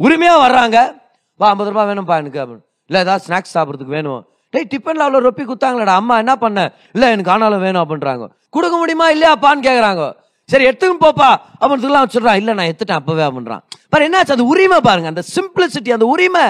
[0.00, 1.00] உரிமையா வர்றாங்க.
[1.36, 2.46] வா ஐம்பது ரூபாய் வேணும்ப்பா எனக்கு.
[2.46, 2.64] அப்படின்னு.
[2.86, 4.26] இல்லை ஏதாவது ஸ்நாக்ஸ் சாப்பிட்றதுக்கு வேணும்.
[4.50, 5.86] டேய் டிஃபனில் அவ்வளோ ரொப்பி குத்தாங்களடா.
[5.86, 6.72] அம்மா என்ன பண்ண?
[6.92, 8.28] இல்லை எனக்கு ஆனாலும் வேணும் அப்படின்றாங்க.
[8.50, 10.16] கொடுக்க முடியுமா இல்லையாப்பான்னு கேட்குறாங்க
[10.46, 11.36] சரி எடுத்துக்கும் போப்பா.
[11.60, 13.60] அப்படின்றதுலாம் வச்சிடுறான் இல்லை நான் எடுத்துட்டேன் அப்போவே அப்படின்றான்.
[13.88, 14.30] பாரு என்னாச்சு?
[14.30, 15.08] அந்த உரிமை பாருங்க.
[15.08, 16.42] அந்த சிம்பிளிசிட்டி அந்த உரிமை.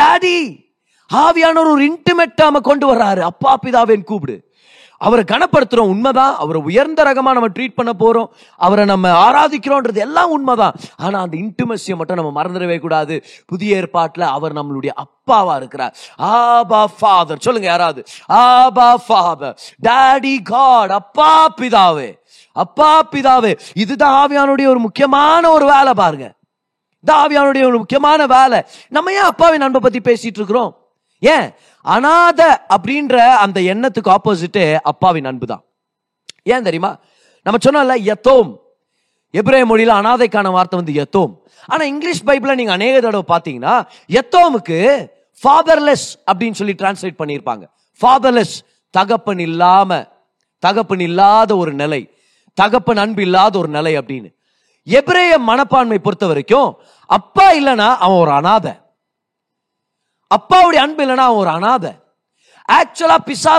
[0.00, 0.63] டாடி
[1.12, 3.20] ஆவியானவர் ஒரு இன்டிமேட்டாம கொண்டு வர்றாரு.
[3.20, 4.52] அப்பா பிதாவேன் கூப்பிடு.
[4.98, 5.90] அவரை கனப்படுத்துறோம்.
[5.94, 6.36] உண்மைதான்.
[6.36, 10.74] அவரை உயர்ந்த ரகமாக நம்ம ட்ரீட் பண்ண போகிறோம் அவரை நம்ம ஆராதிக்கிறோன்றது எல்லாம் உண்மைதான்.
[10.96, 13.24] ஆனால் அந்த இன்டிமசியை மட்டும் நம்ம மறந்துடவே கூடாது.
[13.46, 15.96] புதிய ஏற்பாட்டில் அவர் நம்மளுடைய அப்பாவா இருக்கிறார்.
[16.16, 18.04] ஆபா ஃபாதர் சொல்லுங்க யாராவது?
[18.26, 22.18] ஆபா ஃபாதர் டாடி காட் அப்பா பிதாவே.
[22.52, 23.58] அப்பா பிதாவே.
[23.74, 26.34] இதுதான் ஆவியானுடைய ஒரு முக்கியமான ஒரு வேலை பாருங்க.
[27.06, 28.64] இதான் ஆவியானுடைய ஒரு முக்கியமான வேலை.
[28.88, 30.78] நம்ம ஏன் அப்பாவின் அன்பை பத்தி பேசிட்டு இருக்கிறோம்?
[31.32, 31.46] ஏன்?
[31.84, 32.40] அனாத
[32.74, 35.62] அப்படின்ற அந்த எண்ணத்துக்கு ஆப்போசிட்டு அப்பாவின் அன்பு தான்
[36.52, 36.92] ஏன் தெரியுமா?
[37.46, 38.50] நம்ம சொன்னோம்ல யத்தோம்
[39.34, 41.32] எப்ரே மொழியில் அனாதைக்கான வார்த்தை வந்து யத்தோம்
[41.72, 43.74] ஆனால் இங்கிலீஷ் பைபிளில் நீங்கள் அநேக தடவை பார்த்தீங்கன்னா
[44.16, 44.78] யத்தோமுக்கு
[45.42, 47.64] ஃபாதர்லெஸ் அப்படின்னு சொல்லி டிரான்ஸ்லேட் பண்ணியிருப்பாங்க.
[48.00, 48.54] ஃபாதர்லெஸ்
[48.94, 49.90] தகப்பன் இல்லாம
[50.62, 52.00] தகப்பன் இல்லாத ஒரு நிலை
[52.58, 54.28] தகப்பன் அன்பு இல்லாத ஒரு நிலை அப்படின்னு.
[54.86, 56.68] எப்ரேய மனப்பான்மை பொறுத்த வரைக்கும்
[57.10, 58.72] அப்பா இல்லைன்னா அவன் ஒரு அனாதை.
[60.36, 61.92] அப்பாவுடைய அன்பு இல்லைன்னா ஒரு அனாதை.
[62.72, 63.16] ஆக்சுவலா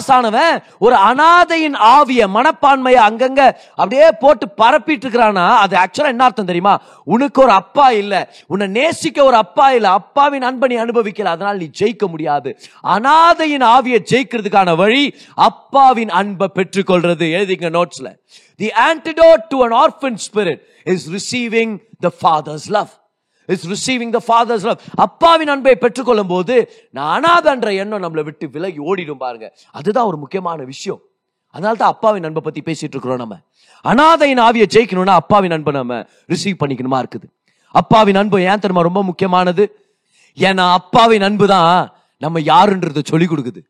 [0.07, 6.81] ஆனவன் ஒரு அனாதையின் ஆவிய மனப்பான்மையை அங்கங்க அப்படியே போட்டு பரப்பிட்டு இருக்கிறானா அது ஆக்சுவலா என்ன அர்த்தம் தெரியுமா?
[7.03, 8.33] உனக்கு ஒரு அப்பா இல்ல.
[8.47, 9.89] உன்னை நேசிக்க ஒரு அப்பா இல்ல.
[9.89, 11.23] அப்பாவின் அன்பை நீ அனுபவிக்கல.
[11.23, 12.59] அதனால நீ ஜெயிக்க முடியாது.
[12.83, 17.27] அனாதையின் ஆவியை ஜெயிக்கிறதுக்கான வழி அப்பாவின் அன்பை பெற்றுக்கொள்றது.
[17.39, 18.15] எழுதிங்க நோட்ஸ்ல
[18.57, 22.89] the antidote to an orphan spirit is receiving the Father's love
[23.47, 28.79] is receiving the Father's love அப்பாவின் அன்பை பெற்றுக்கொள்ளும் போது நான் அனாதன்ற எண்ணம் நம்மளை விட்டு விலகி
[28.79, 29.55] ஓடிடும் பாருங்க.
[29.71, 31.01] அதுதான் ஒரு முக்கியமான விஷயம்.
[31.49, 33.39] அதனால தான் அப்பாவின் அன்பை பத்தி பேசிட்டு இருக்கிறோம் நம்ம.
[33.83, 37.27] அனாதையின் ஆவியை ஜெயிக்கணும்னா அப்பாவின் அன்பை நம்ம ரிசீவ் பண்ணிக்கணுமா இருக்குது?
[37.71, 39.79] அப்பாவின் அன்பு ஏன் தெரியுமா ரொம்ப முக்கியமானது?
[40.37, 43.61] ஏன்னா அப்பாவின் அன்பு தான் நம்ம யாருன்றதை சொல்லி கொடுக்குது.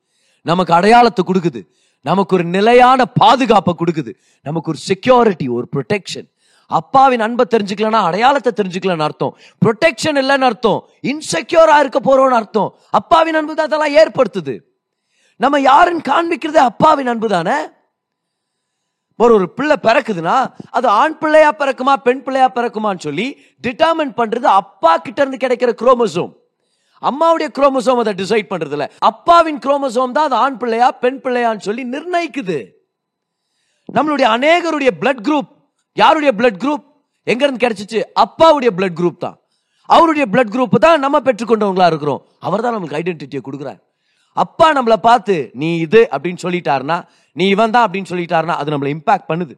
[0.41, 1.67] நமக்கு அடையாளத்தை கொடுக்குது.
[2.01, 4.11] நமக்கு ஒரு நிலையான பாதுகாப்பை கொடுக்குது.
[4.41, 6.27] நமக்கு ஒரு செக்யூரிட்டி ஒரு ப்ரொடெக்ஷன்
[6.67, 9.37] அப்பாவின் அன்பை தெரிஞ்சுக்கலன்னா அடையாளத்தை தெரிஞ்சுக்கலன்னு அர்த்தம்.
[9.65, 10.89] ப்ரொடெக்ஷன் இல்லைன்னு அர்த்தம்.
[11.01, 12.77] இன்செக்யூரா இருக்க போறோம்னு அர்த்தம்.
[12.89, 14.59] அப்பாவின் அன்பு தான் அதெல்லாம் ஏற்படுத்துது.
[15.37, 17.57] நம்ம யாருன்னு காண்பிக்கிறதே அப்பாவின் அன்பு தானே?
[19.17, 24.97] ஒரு ஒரு பிள்ளை பிறக்குதுன்னா அது ஆண் பிள்ளையா பிறக்குமா பெண் பிள்ளையா பிறக்குமான்னு சொல்லி டிட்டர்மின் பண்றது அப்பா
[24.97, 26.31] கிட்ட இருந்து கிடைக்கிற குரோமோசோம்
[27.01, 31.83] அம்மாவுடைய குரோமோசோம் அதை டிசைட் பண்றது இல்ல அப்பாவின் குரோமசோம் தான் அது ஆண் பிள்ளையா பெண் பிள்ளையான்னு சொல்லி
[31.83, 32.67] நிர்ணயிக்குது.
[33.93, 35.54] நம்மளுடைய அநேகருடைய பிளட் குரூப்
[36.01, 36.83] யாருடைய பிளட் குரூப்
[37.31, 37.99] எங்கேருந்து கிடைச்சிச்சு?
[38.23, 39.35] அப்பாவுடைய பிளட் குரூப் தான்.
[39.95, 42.21] அவருடைய பிளட் குரூப் தான் நம்ம பெற்றுக்கொண்டவங்களா இருக்கிறோம்.
[42.47, 43.79] அவர் தான் நமக்கு ஐடென்டிட்டியை கொடுக்குறார்.
[44.43, 46.97] அப்பா நம்மளை பார்த்து நீ இது அப்படின்னு சொல்லிட்டாருன்னா
[47.39, 49.53] நீ இவன் தான் அப்படின்னு சொல்லிட்டாருன்னா அது நம்மளை இம்பாக்ட் பண்ணுது.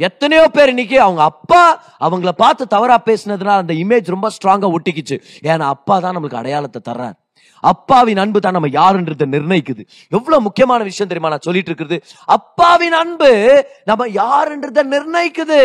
[0.00, 1.60] எத்தனையோ பேர் இன்னைக்கு அவங்க அப்பா
[2.06, 5.18] அவங்கள பார்த்து தவறா பேசினதுனால அந்த இமேஜ் ரொம்ப ஸ்ட்ராங்கா ஒட்டிக்கிச்சு.
[5.50, 7.16] ஏன்னா அப்பா தான் நம்மளுக்கு அடையாளத்தை தர்றார்.
[7.64, 9.82] அப்பாவின் அன்பு தான் நம்ம யாருன்றதை நிர்ணயிக்குது.
[10.08, 12.04] எவ்வளவு முக்கியமான விஷயம் தெரியுமா நான் சொல்லிட்டு இருக்கிறது?
[12.26, 13.32] அப்பாவின் அன்பு
[13.84, 15.62] நம்ம யாருன்றதை நிர்ணயிக்குது?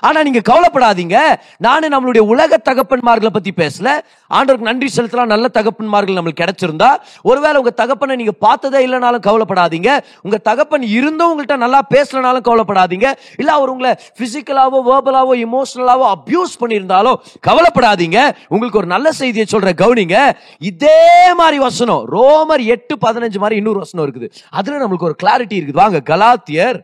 [0.00, 1.40] ஆனா நீங்க கவலைப்படாதீங்க.
[1.58, 3.98] நானு நம்மளுடைய உலக தகப்பன்மார்களை பத்தி பேசல.
[4.30, 5.26] ஆண்டவருக்கு நன்றி செலுத்தலாம்.
[5.26, 6.94] நல்ல தகப்பன்மார்கள் நம்மளுக்கு கிடைச்சிருந்தா.
[7.22, 9.98] ஒருவேளை உங்க தகப்பனை நீங்க பார்த்ததே இல்லைனாலும் கவலைப்படாதீங்க.
[10.22, 13.12] உங்க தகப்பன் இருந்தும் உங்கள்கிட்ட நல்லா பேசலனாலும் கவலைப்படாதீங்க.
[13.36, 17.14] இல்ல அவர் உங்களை பிசிக்கலாவோ வேர்பலாவோ இமோஷனலாவோ அபியூஸ் பண்ணியிருந்தாலும்
[17.46, 18.34] கவலைப்படாதீங்க.
[18.48, 20.32] உங்களுக்கு ஒரு நல்ல செய்தியை சொல்ற கவனிங்க.
[20.58, 24.30] இதே மாதிரி வசனம் ரோமர் எட்டு பதினஞ்சு மாதிரி இன்னொரு வசனம் இருக்குது.
[24.50, 25.72] அதுல நம்மளுக்கு ஒரு கிளாரிட்டி இருக்குது.
[25.72, 26.80] வாங்க கலாத்தியர்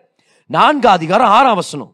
[0.46, 1.93] நான்கு அதிகாரம் ஆறாம் வசனம்.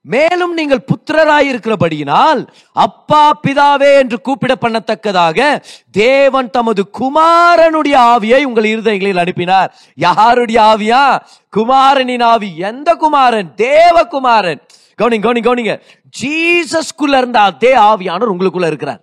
[0.00, 9.74] மேலும் நீங்கள் புத்திரராயிருக்கிறபடியினால் அப்பா பிதாவே என்று கூப்பிட பண்ணத்தக்கதாக தேவன் தமது குமாரனுடைய ஆவியை உங்கள் இருதயங்களில் அனுப்பினார்.
[9.94, 11.20] யாருடைய ஆவியா?
[11.50, 12.56] குமாரனின் ஆவி.
[12.56, 13.52] எந்த குமாரன்?
[13.56, 14.60] தேவகுமாரன்.
[15.02, 15.80] கவனிங்க கவனிங்க கவனிங்க.
[16.20, 19.00] ஜீசஸ்குள்ள இருந்த அதே ஆவியானவர் உங்களுக்குள்ள இருக்கிறார்.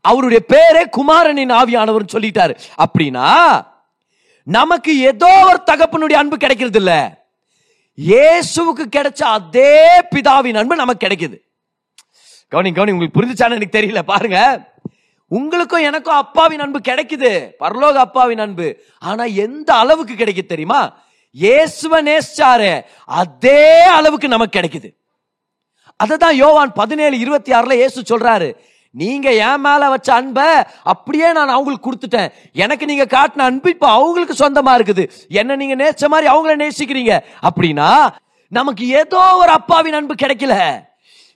[0.00, 2.56] அவருடைய பேரே குமாரனின் ஆவியானவர் சொல்லிட்டாரு.
[2.78, 3.66] அப்படின்னா
[4.44, 7.00] நமக்கு ஏதோ ஒரு தகப்பனுடைய அன்பு கிடைக்கிறது இல்லை
[8.00, 11.38] இயேசுவுக்கு கிடைச்ச அதே பிதாவின் அன்பு நமக்கு கிடைக்குது.
[12.48, 14.02] கவனி கவனி உங்களுக்கு புரிஞ்சுச்சான்னு எனக்கு தெரியல.
[14.02, 14.70] பாருங்க.
[15.26, 17.50] உங்களுக்கும் எனக்கும் அப்பாவின் அன்பு கிடைக்குது.
[17.60, 18.84] பரலோக அப்பாவின் அன்பு.
[18.98, 21.00] ஆனா எந்த அளவுக்கு கிடைக்குது தெரியுமா?
[21.40, 22.84] இயேசுவ நேசிச்சாரு.
[23.04, 24.94] அதே அளவுக்கு நமக்கு கிடைக்குது.
[26.04, 28.54] அததான் யோவான் பதினேழு இருபத்தி ஆறுல இயேசு சொல்றாரு.
[29.00, 30.48] நீங்க என் மேல வச்ச அன்பை
[30.92, 32.32] அப்படியே நான் அவங்களுக்கு கொடுத்துட்டேன்.
[32.52, 35.04] எனக்கு நீங்க காட்டின அன்பு இப்ப அவங்களுக்கு சொந்தமா இருக்குது.
[35.40, 37.14] என்ன நீங்க நேசிச்ச மாதிரி அவங்கள நேசிக்கிறீங்க.
[37.48, 37.90] அப்படின்னா
[38.48, 40.56] நமக்கு ஏதோ ஒரு அப்பாவின் அன்பு கிடைக்கல.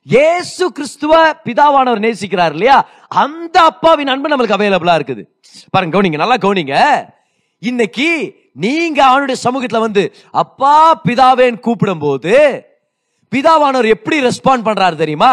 [0.02, 1.12] இயேசு கிறிஸ்துவ
[1.46, 2.76] பிதாவானவர் நேசிக்கிறார் இல்லையா?
[3.22, 5.22] அந்த அப்பாவின் அன்பு நம்மளுக்கு அவைலபிளா இருக்குது.
[5.70, 6.76] பாருங்க கவுனிங்க நல்லா கவுனிங்க.
[7.58, 8.08] இன்னைக்கு
[8.52, 12.34] நீங்க அவனுடைய சமூகத்துல வந்து அப்பா பிதாவேன்னு கூப்பிடும் போது
[13.32, 15.32] பிதாவானவர் எப்படி ரெஸ்பாண்ட் பண்றாரு தெரியுமா?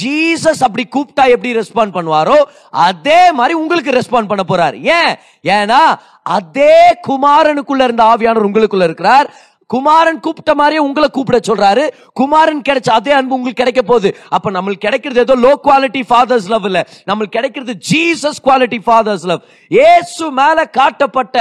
[0.00, 2.36] ஜீசஸ் அப்படி கூப்பிட்டா எப்படி ரெஸ்பாண்ட் பண்ணுவாரோ
[2.70, 4.76] அதே மாதிரி உங்களுக்கு ரெஸ்பாண்ட் பண்ண போறார்.
[4.98, 5.14] ஏன்?
[5.44, 5.80] ஏன்னா
[6.22, 9.34] அதே குமாரனுக்குள்ள இருந்த ஆவியானவர் உங்களுக்குள்ள இருக்கிறார்.
[9.74, 11.84] குமாரன் கூப்பிட்ட மாதிரியே உங்களை கூப்பிட சொல்றாரு.
[12.20, 14.10] குமாரன் கிடைச்ச அதே அன்பு உங்களுக்கு கிடைக்க போகுது.
[14.36, 16.80] அப்ப நம்மளுக்கு கிடைக்கிறது ஏதோ லோ குவாலிட்டி ஃபாதர்ஸ் லவ் இல்ல.
[17.10, 19.42] நம்மளுக்கு கிடைக்கிறது ஜீசஸ் குவாலிட்டி ஃபாதர்ஸ் லவ்
[19.90, 21.36] ஏசு மேல காட்டப்பட்ட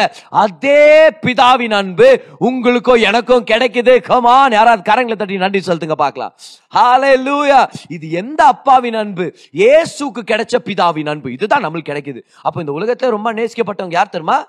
[0.46, 0.84] அதே
[1.26, 2.10] பிதாவின் அன்பு
[2.50, 3.96] உங்களுக்கும் எனக்கும் கிடைக்குது.
[4.10, 6.34] கமான் யாராவது கரங்களை தட்டி நன்றி செலுத்துங்க பார்க்கலாம்.
[6.76, 7.60] ஹalleluya
[7.96, 9.26] இது எந்த அப்பாவின் அன்பு?
[9.72, 11.30] ஏசுக்கு கிடைச்ச பிதாவின் அன்பு.
[11.38, 12.22] இதுதான் நம்மளுக்கு கிடைக்குது.
[12.48, 14.40] அப்ப இந்த உலகத்துல ரொம்ப நேசிக்கப்பட்டவங்க யார் தெரியுமா?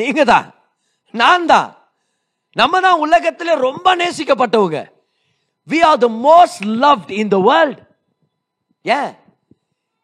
[0.00, 0.48] நீங்க தான்
[1.10, 1.76] நான் தான்
[2.52, 4.92] நம்ம தான் உலகத்தில் ரொம்ப நேசிக்கப்பட்டவங்க.
[5.68, 7.80] We are the most loved in the world
[8.82, 9.18] ஏன்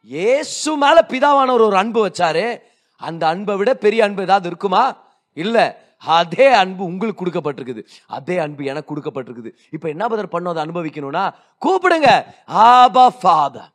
[0.02, 2.60] இயேசு மேல பிதாவானவர் ஒரு அன்பு வச்சாரு.
[2.96, 4.96] அந்த அன்பை விட பெரிய அன்பு ஏதாவது இருக்குமா?
[5.32, 5.84] இல்ல.
[5.98, 7.82] அதே அன்பு உங்களுக்கு கொடுக்கப்பட்டிருக்குது.
[8.06, 9.50] அதே அன்பு எனக்கு கொடுக்கப்பட்டிருக்குது.
[9.70, 12.24] இப்ப என்ன பதர் பண்ணோம் அதை அனுபவிக்கணும்னா கூப்பிடுங்க.
[12.46, 13.70] Abba Father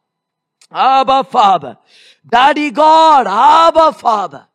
[0.70, 1.78] Abba Father
[2.36, 4.51] daddy God Abba Father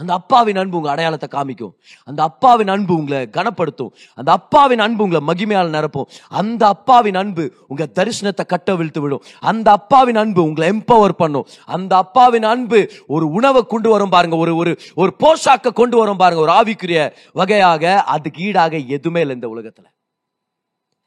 [0.00, 1.72] அந்த அப்பாவின் அன்பு உங்கள் அடையாளத்தை காமிக்கும்.
[2.04, 3.92] அந்த அப்பாவின் அன்பு உங்களை கனப்படுத்தும்.
[4.14, 6.08] அந்த அப்பாவின் அன்பு உங்களை மகிமையால் நிரப்பும்.
[6.28, 9.22] அந்த அப்பாவின் அன்பு உங்கள் தரிசனத்தை கட்ட விழுத்து விடும்.
[9.40, 11.46] அந்த அப்பாவின் அன்பு உங்களை எம்பவர் பண்ணும்.
[11.66, 14.36] அந்த அப்பாவின் அன்பு ஒரு உணவை கொண்டு வரும் பாருங்க.
[14.36, 16.42] ஒரு ஒரு ஒரு போஷாக்கை கொண்டு வரும் பாருங்க.
[16.42, 19.90] ஒரு ஆவிக்குரிய வகையாக அதுக்கு ஈடாக எதுவுமே இல்லை இந்த உலகத்தில்.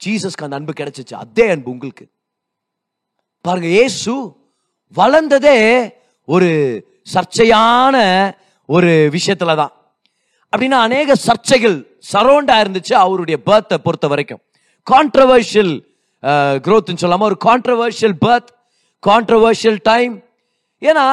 [0.05, 1.13] ஜீசஸ்க்கு அந்த அன்பு கிடைச்சிச்சு.
[1.13, 2.07] அதே அன்பு உங்களுக்கு.
[3.41, 4.13] பாருங்க ஏசு
[4.95, 5.89] வளர்ந்ததே
[6.25, 6.51] ஒரு
[7.13, 7.97] சர்ச்சையான
[8.69, 9.73] ஒரு விஷயத்துல தான்
[10.53, 11.77] அப்படின்னா அநேக சர்ச்சைகள்
[12.11, 14.41] சரௌண்டா இருந்துச்சு அவருடைய பர்த்தை பொறுத்த வரைக்கும்.
[14.87, 15.73] கான்ட்ரவர்ஷியல்
[16.65, 18.49] க்ரோத்னு சொல்லாமல் ஒரு கான்ட்ரவர்ஷியல் பர்த்
[19.03, 20.13] கான்ட்ரவர்ஷியல் டைம்
[20.81, 21.05] ஏன்னா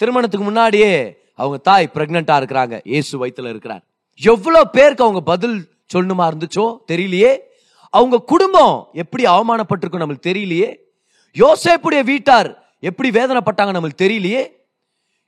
[0.00, 0.92] திருமணத்துக்கு முன்னாடியே
[1.40, 2.74] அவங்க தாய் பிரெக்னண்டா இருக்கிறாங்க.
[2.92, 3.82] இயேசு வயிற்றுல இருக்கிறார்.
[4.20, 5.56] எவ்வளோ பேருக்கு அவங்க பதில்
[5.92, 7.32] சொல்லணுமா இருந்துச்சோ தெரியலையே.
[7.92, 10.70] அவங்க குடும்பம் எப்படி அவமானப்பட்டிருக்கும் நம்மளுக்கு தெரியலையே.
[11.36, 12.48] யோசேப்புடைய வீட்டார்
[12.88, 14.42] எப்படி வேதனைப்பட்டாங்க நம்மளுக்கு தெரியலையே.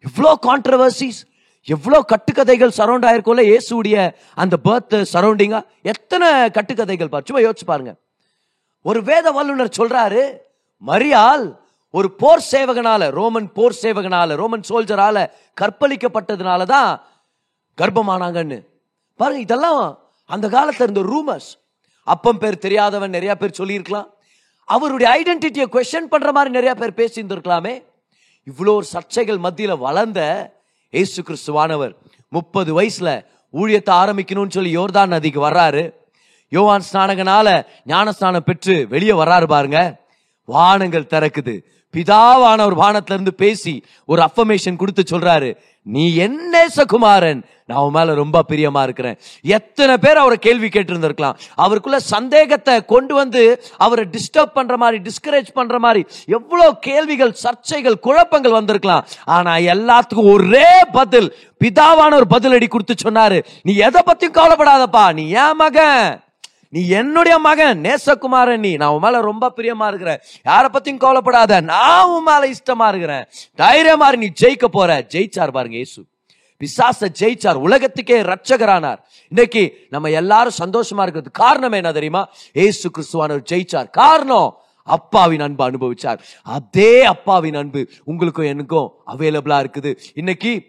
[0.06, 1.20] எவ்வளோ கான்ட்ரவர்சிஸ்
[1.62, 3.96] எவ்வளோ கட்டுக்கதைகள் சரௌண்ட் ஆயிருக்கும்ல இயேசுடைய
[4.34, 7.92] அந்த பர்த் சரௌண்டிங்காக எத்தனை கட்டுக்கதைகள் பாரு சும்மா யோசிச்சு பாருங்க.
[8.82, 10.22] ஒரு வேத வல்லுனர் சொல்றாரு
[10.82, 11.46] மரியால்
[11.90, 15.18] ஒரு போர் சேவகனால ரோமன் போர் சேவகனால ரோமன் சோல்ஜரால
[15.60, 16.90] கற்பழிக்கப்பட்டதுனால தான்
[17.78, 18.58] கர்ப்பமானாங்கன்னு.
[19.16, 19.82] பாருங்க இதெல்லாம்
[20.24, 21.50] அந்த காலத்தில் இருந்த ரூமர்ஸ்
[22.02, 24.08] அப்பம் பேர் தெரியாதவன் நிறைய பேர் சொல்லியிருக்கலாம்.
[24.64, 27.74] அவருடைய ஐடென்டிட்டியை கொஸ்டின் பண்ற மாதிரி நிறைய பேர் பேசியிருந்திருக்கலாமே.
[28.50, 30.20] இவ்வளோ சர்ச்சைகள் மத்தியில் வளர்ந்த
[30.90, 31.92] இயேசு கிறிஸ்துவானவர்.
[32.28, 33.14] முப்பது வயசில்
[33.52, 35.82] ஊழியத்தை ஆரம்பிக்கணும்னு சொல்லி யோர்தான் நதிக்கு வர்றாரு.
[36.48, 37.48] யோவான் ஸ்நானகனால
[37.86, 39.80] ஞானஸ்நானம் பெற்று வெளியே வர்றாரு பாருங்க.
[40.44, 41.54] வானங்கள் திறக்குது.
[41.96, 45.56] பிதாவானவர் வானத்துல இருந்து பேசி ஒரு அஃபர்மேஷன் கொடுத்து சொல்றாரு.
[45.82, 47.42] நீ என்ன சகுமாரன்?
[47.66, 49.18] நான் உன் மேல ரொம்ப பிரியமா இருக்கிறேன்.
[49.42, 51.34] எத்தனை பேர் அவரை கேள்வி கேட்டிருந்திருக்கலாம்.
[51.54, 58.52] அவருக்குள்ள சந்தேகத்தை கொண்டு வந்து அவரை டிஸ்டர்ப் பண்ற மாதிரி டிஸ்கரேஜ் பண்ற மாதிரி எவ்வளவு கேள்விகள் சர்ச்சைகள் குழப்பங்கள்
[58.52, 59.06] வந்திருக்கலாம்.
[59.24, 63.44] ஆனா எல்லாத்துக்கும் ஒரே பதில் பிதாவான ஒரு பதிலடி கொடுத்து சொன்னாரு.
[63.62, 65.12] நீ எதை பத்தியும் கவலைப்படாதப்பா.
[65.12, 66.20] நீ ஏன் மகன்?
[66.68, 68.76] நீ என்னுடைய மகன் நேசகுமாரன் நீ.
[68.76, 70.20] நான் உன் மேல ரொம்ப பிரியமா இருக்கிறேன்.
[70.44, 71.60] யார பத்தியும் கவலைப்படாத.
[71.60, 73.24] நான் உன் மேல இஷ்டமா இருக்கிறேன்.
[73.54, 74.98] தைரியமா இரு, நீ ஜெயிக்க போற.
[75.00, 76.04] ஜெயிச்சார் பாருங்க இயேசு.
[76.60, 77.54] பிசாச ஜெயிச்சார்.
[77.54, 82.28] உலகத்துக்கே ரட்சகரானார் இன்னைக்கு நம்ம எல்லாரும் சந்தோஷமா இருக்கிறது காரணம் என்ன தெரியுமா?
[82.52, 83.90] ஏசு கிறிஸ்துவானவர் ஜெயிச்சார்.
[83.90, 86.18] காரணம் அப்பாவின் அன்பு அனுபவிச்சார்.
[86.42, 89.96] அதே அப்பாவின் அன்பு உங்களுக்கும் எனக்கும் அவைலபிளா இருக்குது.
[90.14, 90.64] இன்னைக்கு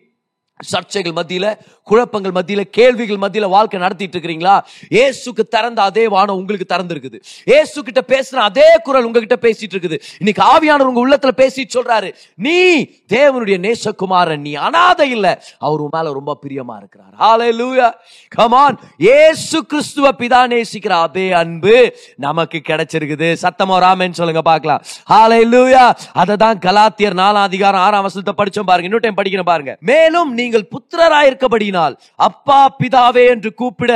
[0.72, 4.60] சர்ச்சைகள் மத்தியில குழப்பங்கள் மத்தியில கேள்விகள் மத்தியில வாழ்க்கை நடத்திட்டு இருக்கிறீங்களா?
[4.89, 7.19] ஏசுக்கு திறந்த அதே வானம் உங்களுக்கு திறந்திருக்குது.
[7.45, 10.00] ஏசு கிட்ட பேசின அதே குரல் உங்ககிட்ட பேசிட்டு இருக்குது.
[10.19, 12.13] இன்னைக்கு ஆவியானவர் உங்க உள்ளத்துல பேசிட்டு சொல்றாரு.
[12.36, 12.82] நீ
[13.13, 14.41] தேவனுடைய நேசகுமாரன்.
[14.41, 15.43] நீ அனாதை இல்ல.
[15.58, 17.13] அவர் உன் மேல ரொம்ப பிரியமா இருக்கிறார்.
[17.19, 17.91] ஆலே லூயா
[18.28, 23.36] கமான் ஏசு கிறிஸ்துவ பிதா நேசிக்கிற அதே அன்பு நமக்கு கிடைச்சிருக்குது.
[23.41, 24.82] சத்தமோ ராமன் சொல்லுங்க பார்க்கலாம்.
[25.10, 28.88] ஹalleluya அதை தான் கலாத்தியர் நாலாம் அதிகாரம் ஆறாம் வசனத்தை படிச்சோம் பாருங்க.
[28.89, 29.78] இன்னொரு டைம் படிக்கணும் பாருங்க.
[29.80, 31.96] மேலும் நீ நீங்கள் புத்திரராயிருக்கபடியினால்
[32.28, 33.92] அப்பா பிதாவே என்று கூப்பிட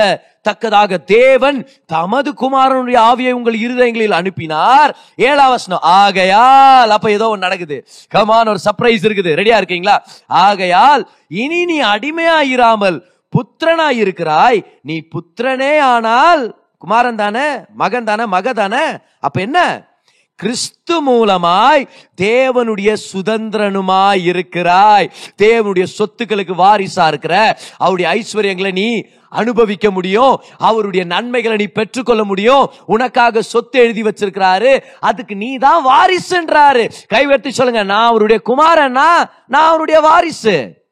[0.47, 1.57] தக்கதாக தேவன்
[1.93, 4.91] தமது குமாரனுடைய ஆவியை உங்கள் இருதயங்களில் அனுப்பினார்.
[5.29, 7.77] ஏழாவசனம் ஆகையால் அப்ப ஏதோ ஒன்று நடக்குது.
[8.15, 9.31] கமான் ஒரு சர்ப்ரைஸ் இருக்குது.
[9.39, 9.95] ரெடியா இருக்கீங்களா?
[10.47, 11.03] ஆகையால்
[11.43, 12.99] இனி நீ அடிமையாயிராமல்
[13.33, 16.43] புத்திரனாய் இருக்கிறாய் நீ புத்திரனே ஆனால்
[16.83, 17.47] குமாரன் தானே
[17.81, 18.85] மகன் தானே மக தானே.
[19.27, 19.59] அப்ப என்ன?
[20.35, 21.87] கிறிஸ்து மூலமாய்
[22.21, 25.11] தேவனுடைய சுதந்திரனுமாய் இருக்கிறாய்.
[25.41, 30.41] தேவனுடைய சொத்துக்களுக்கு வாரிசா இருக்கிற அவருடைய ஐஸ்வர்யங்களை நீ அனுபவிக்க முடியும்.
[30.57, 32.71] அவருடைய நன்மைகளை நீ பெற்றுக்கொள்ள முடியும்.
[32.85, 34.83] உனக்காக சொத்து எழுதி வச்சிருக்கிறாரு.
[34.99, 36.91] அதுக்கு நீ தான் வாரிசுன்றாரு.
[37.07, 39.23] கைவெட்டி சொல்லுங்க நான் அவருடைய குமாரனா?
[39.47, 40.82] நான் அவருடைய வாரிசு.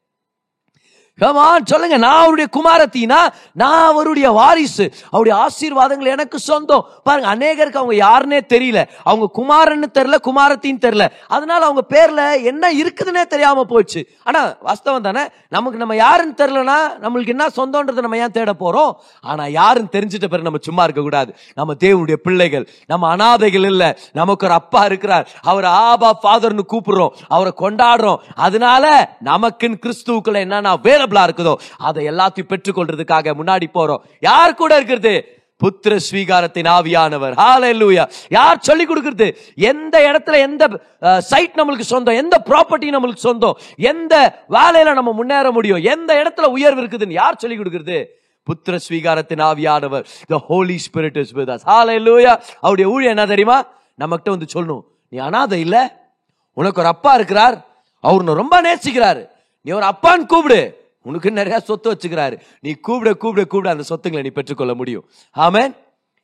[1.21, 1.97] கமான் சொல்லுங்க.
[1.97, 4.93] நான் அவருடைய குமாரத்தினா நான் அவருடைய வாரிசு.
[5.09, 6.85] அவருடைய ஆசீர்வாதங்கள் எனக்கு சொந்தம்.
[7.03, 8.87] பாருங்க அநேகருக்கு அவங்க யாருன்னே தெரியல.
[9.03, 11.07] அவங்க குமாரன்னு தெரியல குமாரத்தின்னு தெரியல.
[11.27, 14.07] அதனால அவங்க பேர்ல என்ன இருக்குதுன்னே தெரியாம போச்சு.
[14.23, 15.27] ஆனா வாஸ்தவம் தானே?
[15.49, 18.93] நமக்கு நம்ம யாருன்னு தெரியலனா நம்மளுக்கு என்ன சொந்தம்ன்றதை நம்ம ஏன் தேட போறோம்?
[19.21, 21.35] ஆனா யாருன்னு தெரிஞ்சிட்ட பிறகு நம்ம சும்மா இருக்க கூடாது.
[21.55, 23.97] நம்ம தேவனுடைய பிள்ளைகள் நம்ம அனாதைகள் இல்ல.
[24.11, 25.29] நமக்கு ஒரு அப்பா இருக்கிறார்.
[25.41, 27.09] அவர் ஆபா ஃபாதர்னு கூப்பிடுறோம்.
[27.27, 28.17] அவரை கொண்டாடுறோம்.
[28.35, 33.97] அதனால நமக்குன்னு கிறிஸ்துவுக்குள்ள என்னன்னா அவைலபிளா இருக்குதோ அதை எல்லாத்தையும் பெற்றுக்கொள்றதுக்காக முன்னாடி போறோம்.
[34.19, 35.39] யார் கூட இருக்கிறது?
[35.63, 37.33] புத்திர ஸ்வீகாரத்தின் ஆவியானவர்.
[37.33, 39.35] ஹாலூயா யார் சொல்லி கொடுக்கறது?
[39.55, 40.83] எந்த இடத்துல எந்த
[41.19, 42.15] சைட் நம்மளுக்கு சொந்தம்?
[42.15, 43.57] எந்த ப்ராப்பர்ட்டி நம்மளுக்கு சொந்தம்?
[43.75, 45.83] எந்த வேலையில நம்ம முன்னேற முடியும்?
[45.83, 48.05] எந்த இடத்துல உயர்வு இருக்குதுன்னு யார் சொல்லி கொடுக்கறது?
[48.45, 50.05] புத்திர ஸ்வீகாரத்தின் ஆவியானவர்.
[50.29, 51.59] The Holy spirit is with us.
[51.65, 52.39] Hallelujah.
[52.59, 53.65] அவருடைய ஊழியம் என்ன தெரியுமா?
[53.99, 54.83] நம்மகிட்ட வந்து சொல்லணும்.
[55.09, 56.09] நீ அனாதை இல்ல?
[56.53, 57.65] உனக்கு ஒரு அப்பா இருக்கிறார்.
[57.99, 59.27] அவர் ரொம்ப நேசிக்கிறாரு.
[59.61, 60.80] நீ ஒரு அப்பான்னு கூப்பிடு.
[61.01, 62.35] உனக்கு நிறைய சொத்து வச்சுக்கிறாரு.
[62.59, 65.05] நீ கூப்பிட கூப்பிட கூப்பிட அந்த சொத்துங்களை நீ பெற்றுக்கொள்ள முடியும்.
[65.35, 65.73] ஆமேன்.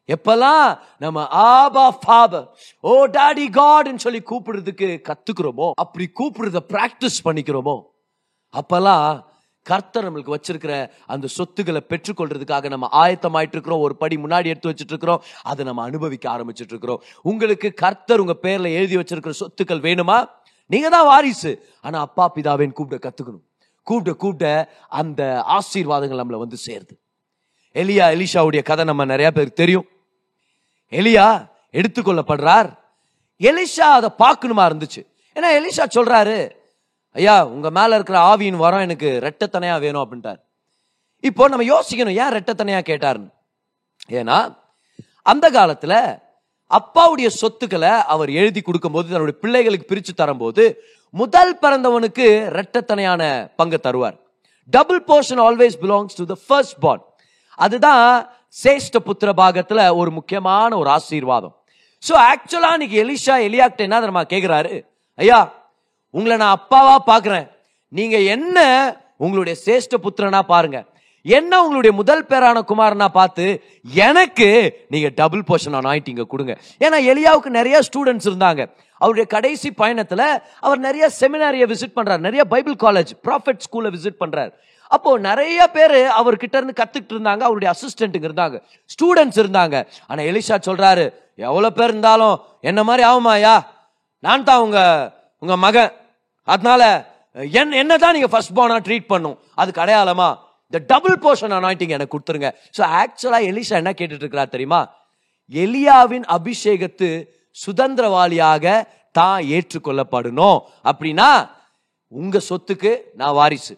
[0.09, 2.45] எப்பெல்லாம் நம்ம ஆபா ஃபாதர்
[2.79, 7.75] ஓ டாடி காட்னு சொல்லி கூப்பிடுறதுக்கு கத்துக்கிறோமோ அப்படி கூப்பிடுறத பிராக்டிஸ் பண்ணிக்கிறோமோ
[8.53, 9.07] அப்பெல்லாம்
[9.65, 10.73] கர்த்தர் நம்மளுக்கு வச்சிருக்கிற
[11.05, 16.25] அந்த சொத்துக்களை பெற்றுக்கொள்றதுக்காக நம்ம ஆயத்தமாயிட்டு இருக்கிறோம் ஒரு படி முன்னாடி எடுத்து வச்சுட்டு இருக்கிறோம் அதை நம்ம அனுபவிக்க
[16.37, 20.29] ஆரம்பிச்சுட்டு இருக்கிறோம் உங்களுக்கு கர்த்தர் உங்க பேர்ல எழுதி வச்சிருக்கிற சொத்துக்கள் வேணுமா?
[20.65, 21.51] நீங்க தான் வாரிசு.
[21.81, 23.46] ஆனா அப்பா பிதாவேன்னு கூப்பிட கத்துக்கணும்.
[23.89, 24.45] கூப்பிட கூப்பிட்ட
[25.01, 25.21] அந்த
[25.57, 26.95] ஆசீர்வாதங்கள் நம்மளை வந்து சேருது.
[27.81, 29.87] எலியா எலிஷாவுடைய கதை நம்ம நிறைய பேருக்கு தெரியும்.
[30.99, 31.27] எலியா
[31.79, 32.69] எடுத்துக்கொள்ளப்படுறார்.
[33.39, 35.01] எலிஷா அதை பார்க்கணுமா இருந்துச்சு.
[35.37, 36.37] ஏன்னா எலிஷா சொல்றாரு
[37.19, 40.39] ஐயா உங்க மேல இருக்கிற ஆவியின் வரம் எனக்கு ரெட்டத்தனையா வேணும் அப்படின்ட்டார்.
[41.29, 43.29] இப்போ நம்ம யோசிக்கணும் ஏன் ரெட்டத்தனையா கேட்டாருன்னு.
[44.19, 44.37] ஏன்னா
[45.31, 45.93] அந்த காலத்துல
[46.77, 50.63] அப்பாவுடைய சொத்துக்களை அவர் எழுதி கொடுக்கும்போது தன்னுடைய பிள்ளைகளுக்கு பிரித்து தரும்போது
[51.13, 52.25] முதல் பிறந்தவனுக்கு
[52.57, 53.21] ரெட்டத்தனையான
[53.59, 54.17] பங்கு தருவார்.
[54.75, 57.03] Double portion always belongs to the first born
[57.65, 58.03] அதுதான்
[58.63, 61.53] சேஷ்ட புத்திர பாகத்தில் ஒரு முக்கியமான ஒரு ஆசீர்வாதம்.
[62.03, 64.73] ஸோ ஆக்சுவலாக இன்னைக்கு எலிஷா எலியாக்ட என்ன தெரியுமா கேட்குறாரு
[65.19, 65.39] ஐயா
[66.17, 67.47] உங்களை நான் அப்பாவா பார்க்குறேன்
[67.97, 68.59] நீங்கள் என்ன
[69.25, 70.79] உங்களுடைய சேஷ்ட புத்திரனா பாருங்க.
[71.25, 73.45] என்ன உங்களுடைய முதல் பேரான குமாரனா பார்த்து
[74.07, 74.47] எனக்கு
[74.93, 76.53] நீங்க டபுள் போர்ஷன் அனாயிட்டிங்க கொடுங்க.
[76.85, 78.63] ஏன்னா எலியாவுக்கு நிறைய ஸ்டூடெண்ட்ஸ் இருந்தாங்க.
[79.01, 80.27] அவருடைய கடைசி பயணத்தில்
[80.65, 84.53] அவர் நிறைய செமினாரியை விசிட் பண்ணுறார் நிறைய பைபிள் காலேஜ் ப்ராஃபெட் ஸ்கூலை விசிட் பண்ணுறார்
[84.95, 87.41] அப்போது நிறைய பேர் அவர்கிட்ட இருந்து கற்றுக்கிட்டு இருந்தாங்க.
[87.47, 88.57] அவருடைய அசிஸ்டண்ட்டுங்க இருந்தாங்க.
[88.93, 89.75] ஸ்டூடெண்ட்ஸ் இருந்தாங்க.
[90.09, 91.05] ஆனால் எலிஷா சொல்கிறாரு
[91.49, 92.35] எவ்வளோ பேர் இருந்தாலும்
[92.69, 93.55] என்ன மாதிரி ஆகுமாயா
[94.25, 95.03] நான் தான் உங்கள்
[95.43, 95.91] உங்கள் மகன்.
[96.53, 96.81] அதனால
[97.59, 99.37] என் என்னதான் நீங்கள் ஃபர்ஸ்ட் போனாக ட்ரீட் பண்ணும்.
[99.61, 100.29] அதுக்கு அடையாளமா
[100.69, 102.49] இந்த டபுள் போர்ஷன் அனாயிட்டிங் எனக்கு கொடுத்துருங்க.
[102.77, 104.81] ஸோ ஆக்சுவலாக எலிஷா என்ன கேட்டுட்டு இருக்கிறா தெரியுமா?
[105.63, 107.09] எலியாவின் அபிஷேகத்து
[107.65, 108.65] சுதந்திரவாளியாக
[109.11, 110.57] தான் ஏற்றுக்கொள்ளப்படணும்.
[110.85, 111.29] அப்படின்னா
[112.11, 113.73] உங்க சொத்துக்கு நான் வாரிசு.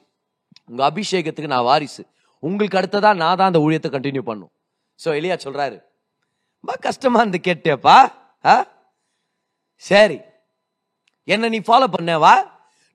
[0.65, 2.01] உங்க அபிஷேகத்துக்கு நான் வாரிசு.
[2.43, 4.51] உங்களுக்கு அடுத்ததா நான் தான் அந்த ஊழியத்தை கண்டினியூ பண்ணும்
[4.99, 5.77] ஸோ எலியா சொல்றாரு
[6.63, 7.97] ரொம்ப கஷ்டமா இருந்து கேட்டேப்பா.
[8.45, 8.55] ஆ?
[9.83, 10.17] சரி.
[11.27, 12.33] என்ன நீ ஃபாலோ பண்ணவா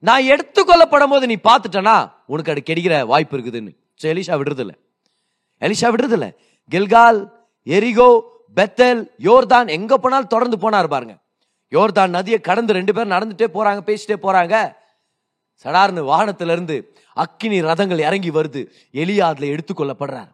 [0.03, 1.95] நான் எடுத்துக்கொள்ளப்படும் போது நீ பார்த்துட்டனா
[2.25, 3.71] உனக்கு அது கிடைக்கிற வாய்ப்பு இருக்குதுன்னு.
[4.01, 4.73] ஸோ எலிஷா விடுறதில்ல.
[5.61, 6.27] எலிஷா விடுறதில்ல.
[6.71, 7.19] கில்கால்
[7.67, 8.09] எரிகோ
[8.55, 11.17] பெத்தல் யோர்தான் எங்க போனாலும் தொடர்ந்து போனார் பாருங்க.
[11.71, 14.75] யோர்தான் நதியை கடந்து ரெண்டு பேரும் நடந்துட்டே போறாங்க பேசிட்டே போறாங்க.
[15.63, 16.81] சடார்னு வானத்துலேருந்து
[17.13, 18.65] அக்கினி ரதங்கள் இறங்கி வருது.
[18.93, 20.27] எலியா அதில் எடுத்துக்கொள்ளப்படுறார்.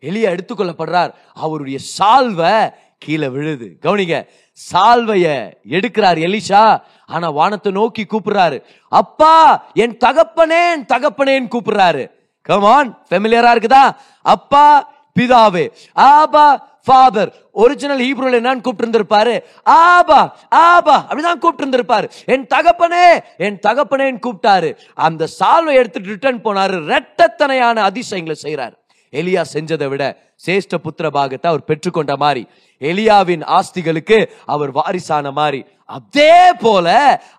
[0.00, 1.14] எலியா எடுத்துக்கொள்ளப்படுறார்.
[1.34, 3.78] அவருடைய சால்வை கீழே விழுது.
[3.82, 4.26] கவனிங்க
[4.72, 6.82] சால்வைய எடுக்கிறார் எலிஷா.
[7.06, 8.62] ஆனா வானத்தை நோக்கி கூப்பிடுறாரு.
[8.88, 12.10] அப்பா என் தகப்பனேன் தகப்பனேன் கூப்பிடுறாரு.
[12.42, 13.96] கமான் ஃபெமிலியரா இருக்குதா?
[14.22, 16.46] அப்பா பிதாவே ஆபா
[16.86, 17.30] ஃபாதர்.
[17.62, 23.06] ஒரிஜினல் ஹீப்ரூல என்னன்னு கூப்பிட்டு இருந்திருப்பாரு ஆபா ஆபா அப்படிதான் கூப்பிட்டு இருந்திருப்பாரு என் தகப்பனே
[23.46, 24.70] என் தகப்பனேன்னு கூப்பிட்டாரு.
[25.06, 26.76] அந்த சால்வை எடுத்துட்டு ரிட்டர்ன் போனாரு.
[26.94, 28.76] ரெட்டத்தனையான அதிசயங்களை செய்யறாரு
[29.12, 30.04] எலியா செஞ்சதை விட
[30.46, 32.42] சேஷ்ட புத்திர பாகத்தை அவர் பெற்றுக்கொண்ட மாதிரி
[32.80, 35.60] எலியாவின் ஆஸ்திகளுக்கு அவர் வாரிசான மாதிரி
[35.96, 36.86] அதே போல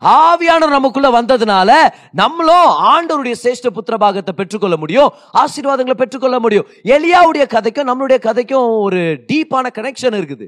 [0.02, 1.72] ஆவியானவர் நமக்குள்ள வந்ததுனால
[2.12, 6.68] நம்மளும் ஆண்டவருடைய சேஷ்ட புத்திர பாகத்தை பெற்றுக்கொள்ள முடியும் ஆசீர்வாதங்களை பெற்றுக்கொள்ள முடியும்.
[6.96, 10.48] எலியாவுடைய கதைக்கும் நம்மளுடைய கதைக்கும் ஒரு டீப்பான கனெக்ஷன் இருக்குது.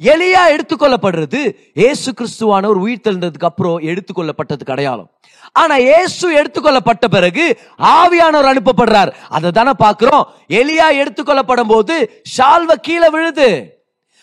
[0.00, 1.40] எலியா எடுத்துக்கொள்ளப்படுறது
[1.74, 5.10] இயேசு கிறிஸ்துவானவர் உயிர் தெழுந்ததுக்கு அப்புறம் எடுத்துக்கொள்ளப்பட்டதுக்கு அடையாளம்.
[5.52, 9.12] ஆனா இயேசு எடுத்துக்கொள்ளப்பட்ட பிறகு ஆவியானவர் அனுப்பப்படுறார்.
[9.28, 13.80] அதை தானே பாக்குறோம் எலியா எடுத்துக்கொள்ளப்படும் போது ஷால்வ கீழே விழுது.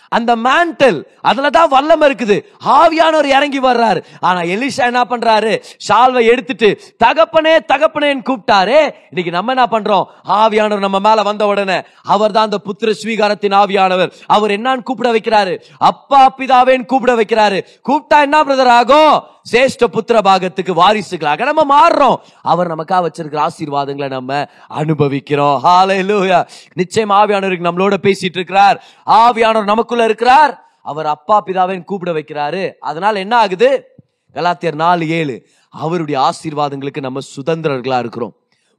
[0.09, 2.37] அந்த மேண்டல் அதுலதான் வல்லம் இருக்குது.
[2.65, 4.03] ஆவியானவர் இறங்கி வர்றாரு.
[4.19, 5.63] ஆனா எலிஷா என்ன பண்றாரு?
[5.87, 8.77] ஷால்வை எடுத்துட்டு தகப்பனே தகப்பனேன்னு கூப்பிட்டாரு.
[9.09, 10.05] இன்னைக்கு நம்ம என்ன பண்றோம்?
[10.29, 14.11] ஆவியானவர் நம்ம மேல வந்த உடனே அவர் தான் அந்த புத்திர ஸ்வீகாரத்தின் ஆவியானவர்.
[14.27, 15.59] அவர் என்னன்னு கூப்பிட வைக்கிறாரு?
[15.77, 17.61] அப்பா பிதாவேன்னு கூப்பிட வைக்கிறாரு.
[17.89, 19.23] கூப்பிட்டா என்ன பிரதர் ஆகும்?
[19.51, 22.15] சேஷ்ட புத்திர பாகத்துக்கு வாரிசுகளாக நம்ம மாறுறோம்.
[22.41, 25.63] அவர் நமக்காக வச்சிருக்கிற ஆசீர்வாதங்களை நம்ம அனுபவிக்கிறோம்.
[25.63, 30.63] ஹalleluya நிச்சயம் ஆவியானவருக்கு நம்மளோட பேசிட்டு இருக்கிறார் ஆவியானவர் நமக்குள்ள இருக்கிறார்.
[30.81, 32.73] அவர் அப்பா பிதாவையும் கூப்பிட வைக்கிறாரு.
[32.79, 33.85] அதனால என்ன ஆகுது?
[34.33, 35.47] கலாத்தியர் நாலு ஏழு.
[35.69, 38.33] அவருடைய ஆசீர்வாதங்களுக்கு நம்ம சுதந்திரர்களா இருக்கிறோம்.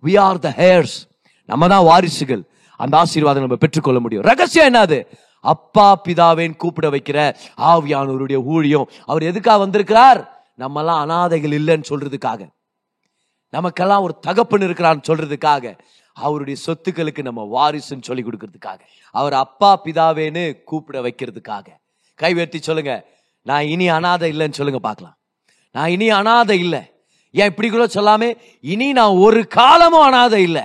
[0.05, 1.09] வி ஆர் த ஹேர்ஸ்
[1.47, 2.43] நம்ம தான் வாரிசுகள்.
[2.77, 4.25] அந்த ஆசீர்வாதம் நம்ம பெற்றுக்கொள்ள முடியும்.
[4.25, 5.07] ரகசியம் என்னது
[5.41, 8.89] அப்பா பிதாவேன் கூப்பிட வைக்கிற ஆவியானவருடைய ஊழியம்.
[9.07, 10.40] அவர் எதுக்காக வந்திருக்கிறார்?
[10.61, 12.49] நம்மலாம் அனாதைகள் இல்லைன்னு சொல்றதுக்காக.
[13.51, 15.79] நமக்கெல்லாம் ஒரு தகப்பன் இருக்கிறான்னு சொல்றதுக்காக.
[16.13, 18.79] அவருடைய சொத்துக்களுக்கு நம்ம வாரிசுன்னு சொல்லி கொடுக்கறதுக்காக.
[19.11, 21.67] அவர் அப்பா பிதாவேன்னு கூப்பிட வைக்கிறதுக்காக.
[22.15, 23.07] கை உயர்த்தி சொல்லுங்க.
[23.43, 25.17] நான் இனி அனாதை இல்லைன்னு சொல்லுங்க பார்க்கலாம்.
[25.73, 26.81] நான் இனி அனாதை இல்லை.
[27.31, 28.35] ஏன் இப்படி கூட சொல்லாமே?
[28.61, 30.63] இனி நான் ஒரு காலமும் அனாதை இல்லை.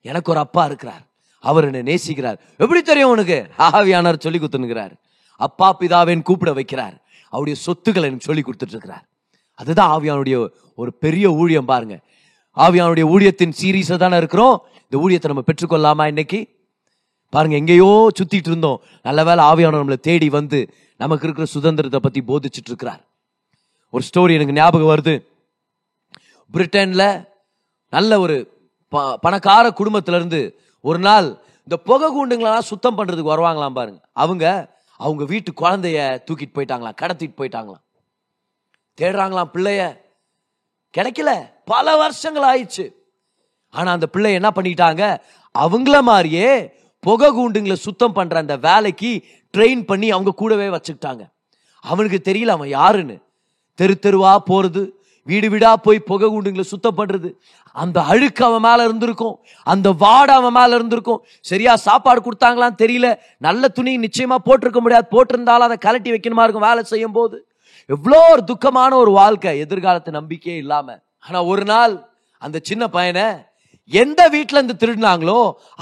[0.00, 1.02] எனக்கு ஒரு அப்பா இருக்கிறார்.
[1.40, 2.38] அவர் என்னை நேசிக்கிறார்.
[2.56, 3.50] எப்படி தெரியும் உனக்கு?
[3.58, 4.92] ஆவியானார் சொல்லி கொடுத்துனுக்கிறார்
[5.36, 7.00] அப்பா பிதாவேன்னு கூப்பிட வைக்கிறார்.
[7.28, 9.08] அவருடைய சொத்துக்களை எனக்கு சொல்லி கொடுத்துட்டு இருக்கிறார்.
[9.56, 12.00] அதுதான் ஆவியானுடைய ஒரு பெரிய ஊழியம் பாருங்க.
[12.56, 14.62] ஆவியானுடைய ஊழியத்தின் சீரீஸை தானே இருக்கிறோம்.
[14.88, 16.48] இந்த ஊழியத்தை நம்ம பெற்றுக்கொள்ளாமா இன்னைக்கு?
[17.30, 18.80] பாருங்க எங்கேயோ சுத்திட்டு இருந்தோம்.
[19.02, 23.04] நல்ல வேளை ஆவியானவர் நம்மளை தேடி வந்து நமக்கு இருக்கிற சுதந்திரத்தை பத்தி போதிச்சுட்டு இருக்கிறார்.
[23.90, 25.26] ஒரு ஸ்டோரி எனக்கு ஞாபகம் வருது.
[26.52, 27.28] பிரிட்டன்ல
[27.90, 34.08] நல்ல ஒரு ப- பணக்கார குடும்பத்துலேருந்து ஒரு நாள் இந்த புகை கூண்டுங்களெல்லாம் சுத்தம் பண்றதுக்கு வருவாங்களாம் பாருங்க.
[34.12, 37.84] அவங்க அவங்க வீட்டு குழந்தைய தூக்கிட்டு போயிட்டாங்களாம் கடத்திட்டு போயிட்டாங்களாம்.
[39.00, 39.96] தேடுறாங்களாம் பிள்ளைய.
[40.98, 41.30] கிடைக்கல.
[41.64, 42.90] பல வருஷங்கள் ஆயிடுச்சு.
[43.70, 45.18] ஆனால் அந்த பிள்ளை என்ன பண்ணிட்டாங்க?
[45.58, 49.24] அவங்கள மாதிரியே புகை கூண்டுங்களை சுத்தம் பண்ணுற அந்த வேலைக்கு
[49.56, 51.28] ட்ரெயின் பண்ணி அவங்க கூடவே வச்சுக்கிட்டாங்க.
[51.80, 53.18] அவனுக்கு தெரியல அவன் யாருன்னு.
[53.74, 57.34] தெரு தெருவா போகிறது வீடு வீடாக போய் புகை கூண்டுங்களை சுத்தம் பண்ணுறது
[57.72, 59.38] அந்த அழுக்கு அவன் மேலே இருந்திருக்கும்.
[59.64, 61.24] அந்த வாடை அவன் மேலே இருந்திருக்கும்.
[61.40, 63.18] சரியா சாப்பாடு கொடுத்தாங்களான்னு தெரியல.
[63.38, 65.06] நல்ல துணி நிச்சயமாக போட்டிருக்க முடியாது.
[65.10, 66.68] போட்டிருந்தாலும் அதை கலட்டி வைக்கணுமா இருக்கும்.
[66.68, 67.48] வேலை செய்யும் போது
[67.94, 71.94] எவ்வளோ ஒரு துக்கமான ஒரு வாழ்க்கை எதிர்காலத்து நம்பிக்கையே இல்லாமல் ஆனால் ஒரு நாள்
[72.42, 73.26] அந்த சின்ன பையனை
[73.90, 75.38] எந்த வீட்டில் இருந்து திருடினாங்களோ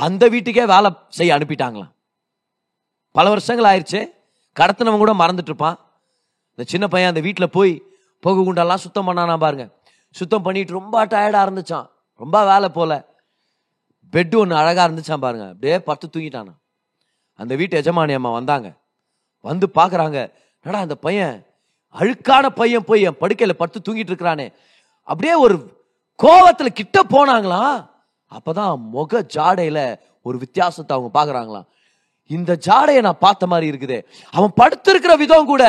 [0.06, 0.88] அந்த வீட்டுக்கே வேலை
[1.18, 1.92] செய்ய அனுப்பிட்டாங்களாம்.
[3.14, 4.00] பல வருஷங்கள் ஆயிடுச்சு
[4.56, 5.78] கடத்தினவன் கூட மறந்துட்டு இருப்பான்.
[6.52, 7.72] இந்த சின்ன பையன் அந்த வீட்டில் போய்
[8.22, 9.64] புகை குண்டெல்லாம் சுத்தம் பண்ணானா பாருங்க.
[10.16, 11.86] சுத்தம் பண்ணிட்டு ரொம்ப டயர்டாக இருந்துச்சான்
[12.20, 12.92] ரொம்ப வேலை போல.
[14.12, 15.46] பெட்டு ஒன்று அழகாக இருந்துச்சான் பாருங்க.
[15.52, 16.54] அப்படியே பத்து தூங்கிட்டானா
[17.38, 18.68] அந்த வீட்டு எஜமானி அம்மா வந்தாங்க.
[19.44, 20.18] வந்து பார்க்குறாங்க
[20.64, 21.34] என்னடா அந்த பையன்
[21.94, 24.46] அழுக்கான பையன் போய் என் படுக்கையில் படுத்து தூங்கிட்டு இருக்கிறானே.
[25.08, 25.56] அப்படியே ஒரு
[26.18, 27.76] கோவத்தில் கிட்ட போனாங்களாம்
[28.32, 29.78] அப்பதான் முக ஜாடையில
[30.22, 31.66] ஒரு வித்தியாசத்தை அவங்க பார்க்குறாங்களாம்.
[32.30, 33.98] இந்த ஜாடையை நான் பார்த்த மாதிரி இருக்குது.
[34.30, 35.64] அவன் படுத்திருக்கிற விதம் கூட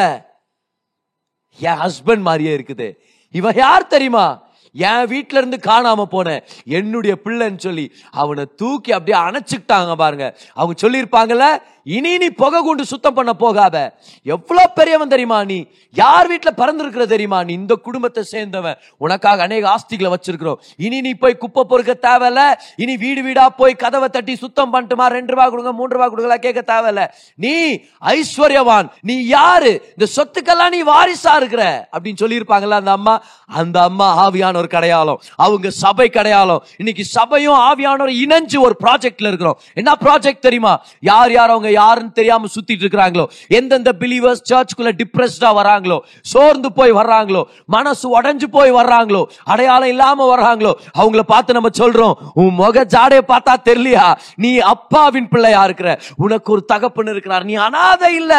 [1.59, 2.87] என் ஹஸ்பண்ட் மாதிரியே இருக்குது.
[3.31, 4.43] இவன் யார் தெரியுமா?
[4.71, 6.43] என் வீட்ல இருந்து காணாம போன
[6.77, 10.37] என்னுடைய பிள்ளைன்னு சொல்லி அவனை தூக்கி அப்படியே அணைச்சுக்கிட்டாங்க பாருங்க.
[10.53, 11.47] அவங்க சொல்லியிருப்பாங்கல்ல
[11.87, 13.95] இனி நீ புகை கொண்டு சுத்தம் பண்ண போகாத.
[14.23, 15.65] எவ்வளவு பெரியவன் தெரியுமா நீ?
[15.91, 17.53] யார் வீட்டில் பிறந்திருக்கிற தெரியுமா நீ?
[17.53, 18.75] இந்த குடும்பத்தை சேர்ந்தவன்.
[18.97, 20.55] உனக்காக அநேக ஆஸ்திகளை வச்சிருக்கிறோம்.
[20.77, 22.53] இனி நீ போய் குப்பை பொறுக்க தேவையில்ல.
[22.75, 25.05] இனி வீடு வீடா போய் கதவை தட்டி சுத்தம் பண்ணிட்டுமா?
[25.07, 27.07] ரெண்டு ரூபா கொடுங்க மூன்று ரூபா கொடுக்கலாம் கேட்க தேவையில்ல.
[27.35, 28.89] நீ ஐஸ்வர்யவான்.
[29.01, 29.95] நீ யாரு?
[29.97, 31.89] இந்த சொத்துக்கெல்லாம் நீ வாரிசா இருக்கிற?
[31.91, 33.23] அப்படின்னு சொல்லியிருப்பாங்கல்ல அந்த அம்மா?
[33.47, 35.21] அந்த அம்மா ஆவியான ஒரு கடையாளம்.
[35.35, 36.65] அவங்க சபை கடையாளம்.
[36.77, 39.59] இன்னைக்கு சபையும் ஆவியானோர் இணைஞ்சு ஒரு ப்ராஜெக்ட்ல இருக்கிறோம்.
[39.73, 40.83] என்ன ப்ராஜெக்ட் தெரியுமா?
[40.99, 43.25] யார் யார் அவங்க யாருன்னு தெரியாம சுத்திட்டு இருக்கிறாங்களோ?
[43.47, 45.99] எந்தெந்த பிலீவர்ஸ் சர்ச்சுக்குள்ள டிப்ரெஸ்டா வராங்களோ?
[46.21, 47.43] சோர்ந்து போய் வர்றாங்களோ?
[47.65, 49.23] மனசு உடைஞ்சு போய் வர்றாங்களோ?
[49.43, 50.71] அடையாளம் இல்லாம வர்றாங்களோ?
[50.97, 54.15] அவங்கள பார்த்து நம்ம சொல்றோம் உன் முக ஜாடைய பார்த்தா தெரியலையா?
[54.35, 55.99] நீ அப்பாவின் பிள்ளையா இருக்கிற.
[56.15, 57.43] உனக்கு ஒரு தகப்பன் இருக்கிறார்.
[57.43, 58.33] நீ அனாதை இல்ல.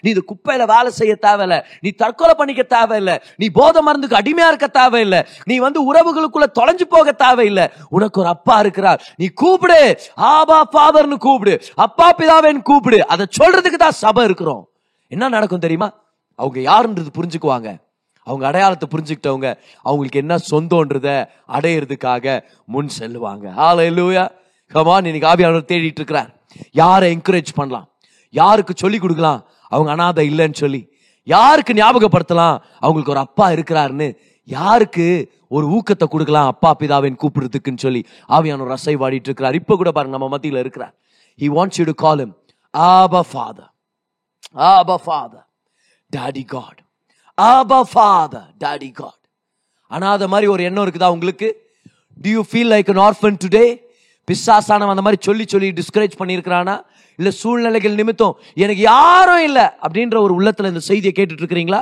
[0.00, 1.62] நீ இது குப்பையில வேலை செய்ய தேவையில்ல.
[1.80, 3.20] நீ தற்கொலை பண்ணிக்க தேவையில்ல.
[3.36, 5.26] நீ போதை மருந்துக்கு அடிமையா இருக்க தேவையில்ல.
[5.44, 7.68] நீ வந்து உறவுகளுக்குள்ள தொலைஞ்சு போக தேவையில்லை.
[7.88, 9.02] உனக்கு ஒரு அப்பா இருக்கிறார்.
[9.16, 10.00] நீ கூப்பிடு.
[10.14, 11.62] ஆபா ஃபாதர்னு கூப்பிடு.
[11.74, 12.80] அப்பா பிதாவேன்னு கூப்பிடு.
[12.90, 14.68] அதை சொல்றதுக்கு தான் சபை இருக்கிறோம்.
[15.08, 15.92] என்ன நடக்கும் தெரியுமா?
[16.34, 17.80] அவங்க யாருன்றது புரிஞ்சுக்குவாங்க.
[18.24, 23.52] அவங்க அடையாளத்தை புரிஞ்சுக்கிட்டவங்க அவங்களுக்கு என்ன சொந்தன்றத அடையிறதுக்காக முன் செல்லுவாங்க.
[23.56, 24.30] ஹalleluya
[24.66, 26.44] கமான் இன்னைக்கு ஆவியானவர் தேடிட்டு இருக்கிறார்.
[26.72, 27.88] யாரை என்கரேஜ் பண்ணலாம்?
[28.30, 29.46] யாருக்கு சொல்லி கொடுக்கலாம்?
[29.68, 30.88] அவங்க அனாதை இல்லைன்னு சொல்லி.
[31.22, 32.58] யாருக்கு ஞாபகப்படுத்தலாம்?
[32.80, 34.16] அவங்களுக்கு ஒரு அப்பா இருக்கிறாருன்னு.
[34.44, 36.46] யாருக்கு ஒரு ஊக்கத்தை கொடுக்கலாம்?
[36.46, 39.54] அப்பா பிதாவின் கூப்பிடுறதுக்குன்னு சொல்லி ஆவியானவர் அசைவாடிட்டு இருக்கிறார்.
[39.54, 40.94] இப்போ கூட பாருங்க நம்ம மத்தியில் இருக்கிறார்.
[41.38, 42.32] He wants you to call
[42.74, 43.66] Abba Father.
[44.54, 45.44] Abba Father.
[46.10, 46.76] Daddy God.
[47.38, 48.44] Abba Father.
[48.58, 49.18] Daddy God.
[49.90, 51.48] அனாதை மாதிரி ஒரு எண்ணம் இருக்குதா உங்களுக்கு?
[52.24, 53.64] Do you feel like an orphan today
[54.28, 56.76] பிசாசானவன் அந்த மாதிரி சொல்லி சொல்லி டிஸ்கரேஜ் பண்ணியிருக்கிறானா?
[57.18, 61.80] இல்லை சூழ்நிலைகள் நிமித்தம் எனக்கு யாரும் இல்லை அப்படின்ற ஒரு உள்ளத்தில் இந்த செய்தியை கேட்டுட்டு இருக்கிறீங்களா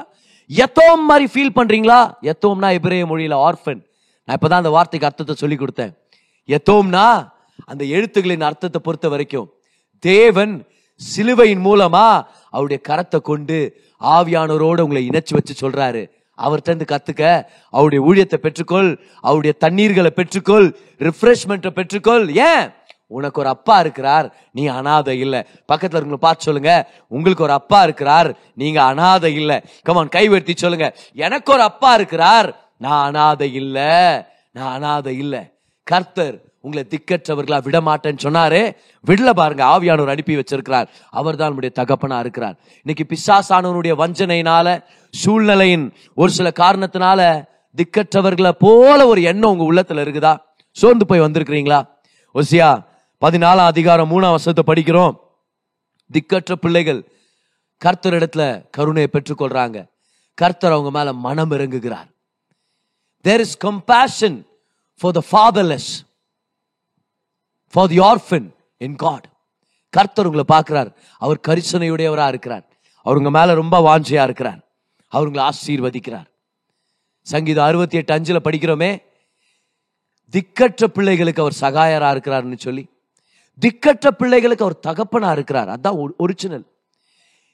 [0.51, 2.01] எத்தோம் மாதிரி ஃபீல் பண்ணுறீங்களா
[2.33, 3.81] எத்தோம்னா எபிரேய மொழியில் ஆர்ஃபன்
[4.29, 5.93] நான் இப்போ தான் அந்த வார்த்தைக்கு அர்த்தத்தை சொல்லி கொடுத்தேன்.
[6.49, 7.05] எத்தோம்னா
[7.71, 9.49] அந்த எழுத்துக்களின் அர்த்தத்தை பொறுத்த வரைக்கும்
[10.03, 10.55] தேவன்
[11.01, 16.11] சிலுவையின் மூலமா அவருடைய கரத்தை கொண்டு ஆவியானோரோடு உங்களை இணைச்சு வச்சு சொல்றாரு.
[16.39, 22.27] அவர்கிட்ட இருந்து கத்துக்க அவருடைய ஊழியத்தை பெற்றுக்கொள் அவருடைய தண்ணீர்களை பெற்றுக்கொள் ரிஃப்ரெஷ்மெண்ட்டை பெற்றுக்கொள்.
[22.35, 22.71] ஏன்?
[23.07, 25.45] உனக்கு ஒரு அப்பா இருக்கிறார் நீ அனாதை இல்லை.
[25.67, 26.91] பக்கத்தில் இருக்கவங்களை பார்த்து சொல்லுங்க.
[27.09, 29.61] உங்களுக்கு ஒரு அப்பா இருக்கிறார் நீங்க அனாதை இல்லை.
[29.83, 30.97] கமான் கைவெடுத்தி சொல்லுங்க.
[31.15, 34.23] எனக்கு ஒரு அப்பா இருக்கிறார் நான் அனாதை இல்லை.
[34.53, 35.41] நான் அனாதை இல்லை.
[35.83, 40.87] கர்த்தர் உங்களை திக்கற்றவர்களா விடமாட்டேன்னு சொன்னாரே விடல பாருங்க ஆவியானவர் அனுப்பி வச்சிருக்கிறார்.
[41.11, 42.57] அவர் தான் நம்முடைய தகப்பனா இருக்கிறார்.
[42.85, 50.37] இன்னைக்கு பிசாசானவனுடைய வஞ்சனையினால சூழ்நிலையின் ஒரு சில காரணத்தினால திக்கற்றவர்களை போல ஒரு எண்ணம் உங்க உள்ளத்துல இருக்குதா?
[50.71, 51.89] சோர்ந்து போய் வந்திருக்கிறீங்களா?
[52.35, 52.85] ஒசியா
[53.21, 55.17] பதினாலாம் அதிகாரம் மூணாம் வருஷத்தை படிக்கிறோம்.
[56.13, 57.13] திக்கற்ற பிள்ளைகள்
[57.77, 59.87] கர்த்தர் இடத்துல கருணையை பெற்றுக்கொள்றாங்க.
[60.35, 62.09] கர்த்தர் அவங்க மேல மனம் இறங்குகிறார்.
[63.23, 64.47] There is compassion
[65.01, 65.91] for the fatherless
[67.73, 69.27] for the orphan in God
[69.91, 70.91] கர்த்தர் உங்களை பார்க்குறார்.
[71.19, 72.65] அவர் கரிசனையுடையவராக இருக்கிறார்.
[73.05, 74.61] அவருங்க மேலே ரொம்ப வாஞ்சையாக இருக்கிறார்.
[75.13, 76.29] அவருங்களை ஆசீர்வதிக்கிறார்.
[77.23, 78.91] சங்கீதம் அறுபத்தி எட்டு அஞ்சில் படிக்கிறோமே.
[80.33, 82.85] திக்கற்ற பிள்ளைகளுக்கு அவர் சகாயராக இருக்கிறார்னு சொல்லி
[83.63, 85.69] திக்கற்ற பிள்ளைகளுக்கு அவர் தகப்பனாக இருக்கிறார்.
[85.69, 86.65] அதான் original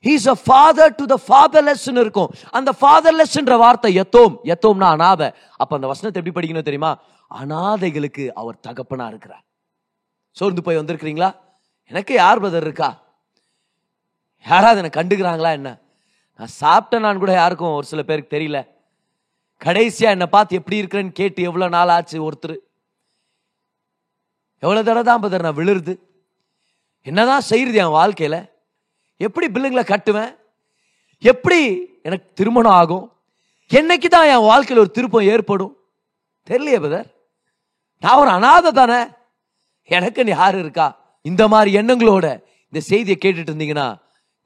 [0.04, 2.30] he's a father to the fatherless இருக்கும்.
[2.50, 5.28] அந்த ஃபாதர்லெஸ்ன்ற வார்த்தை எத்தோம் எத்தோம்னா அனாதை.
[5.56, 6.92] அப்போ அந்த வசனத்தை எப்படி படிக்கணும் தெரியுமா?
[7.40, 9.44] அனாதைகளுக்கு அவர் தகப்பனாக இருக்கிறார்.
[10.38, 11.28] சோர்ந்து போய் வந்திருக்கிறீங்களா?
[11.92, 12.88] எனக்கு யார் பிரதர் இருக்கா?
[14.46, 15.70] யாராவது என்னை கண்டுக்கிறாங்களா என்ன?
[16.38, 18.58] நான் சாப்பிட்டேன் நான் கூட யாருக்கும் ஒரு சில பேருக்கு தெரியல.
[19.64, 22.56] கடைசியாக என்னை பார்த்து எப்படி இருக்கிறேன்னு கேட்டு எவ்வளோ நாள் ஆச்சு ஒருத்தர்.
[24.64, 25.94] எவ்வளோ தடவை தான் பதர் நான் விழுறது?
[27.02, 28.40] என்னதான் செய்யுது என் வாழ்க்கையில்?
[29.26, 30.32] எப்படி பில்லுங்களை கட்டுவேன்?
[31.22, 31.60] எப்படி
[32.06, 33.06] எனக்கு திருமணம் ஆகும்?
[33.70, 35.74] என்னைக்கு தான் என் வாழ்க்கையில் ஒரு திருப்பம் ஏற்படும்?
[36.48, 37.08] தெரியலையே பதர்
[38.02, 39.00] நான் ஒரு அனாதை தானே?
[39.88, 40.86] எனக்கு யார் இருக்கா?
[41.22, 42.26] இந்த மாதிரி எண்ணங்களோட
[42.72, 43.86] இந்த செய்தியை கேட்டுட்டு இருந்தீங்கன்னா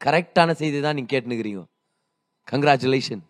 [0.04, 1.62] கரெக்டான செய்தி தான் நீங்க கேட்டுனுக்கிறீங்க
[2.52, 3.22] கங்க்ராச்சுலேஷன்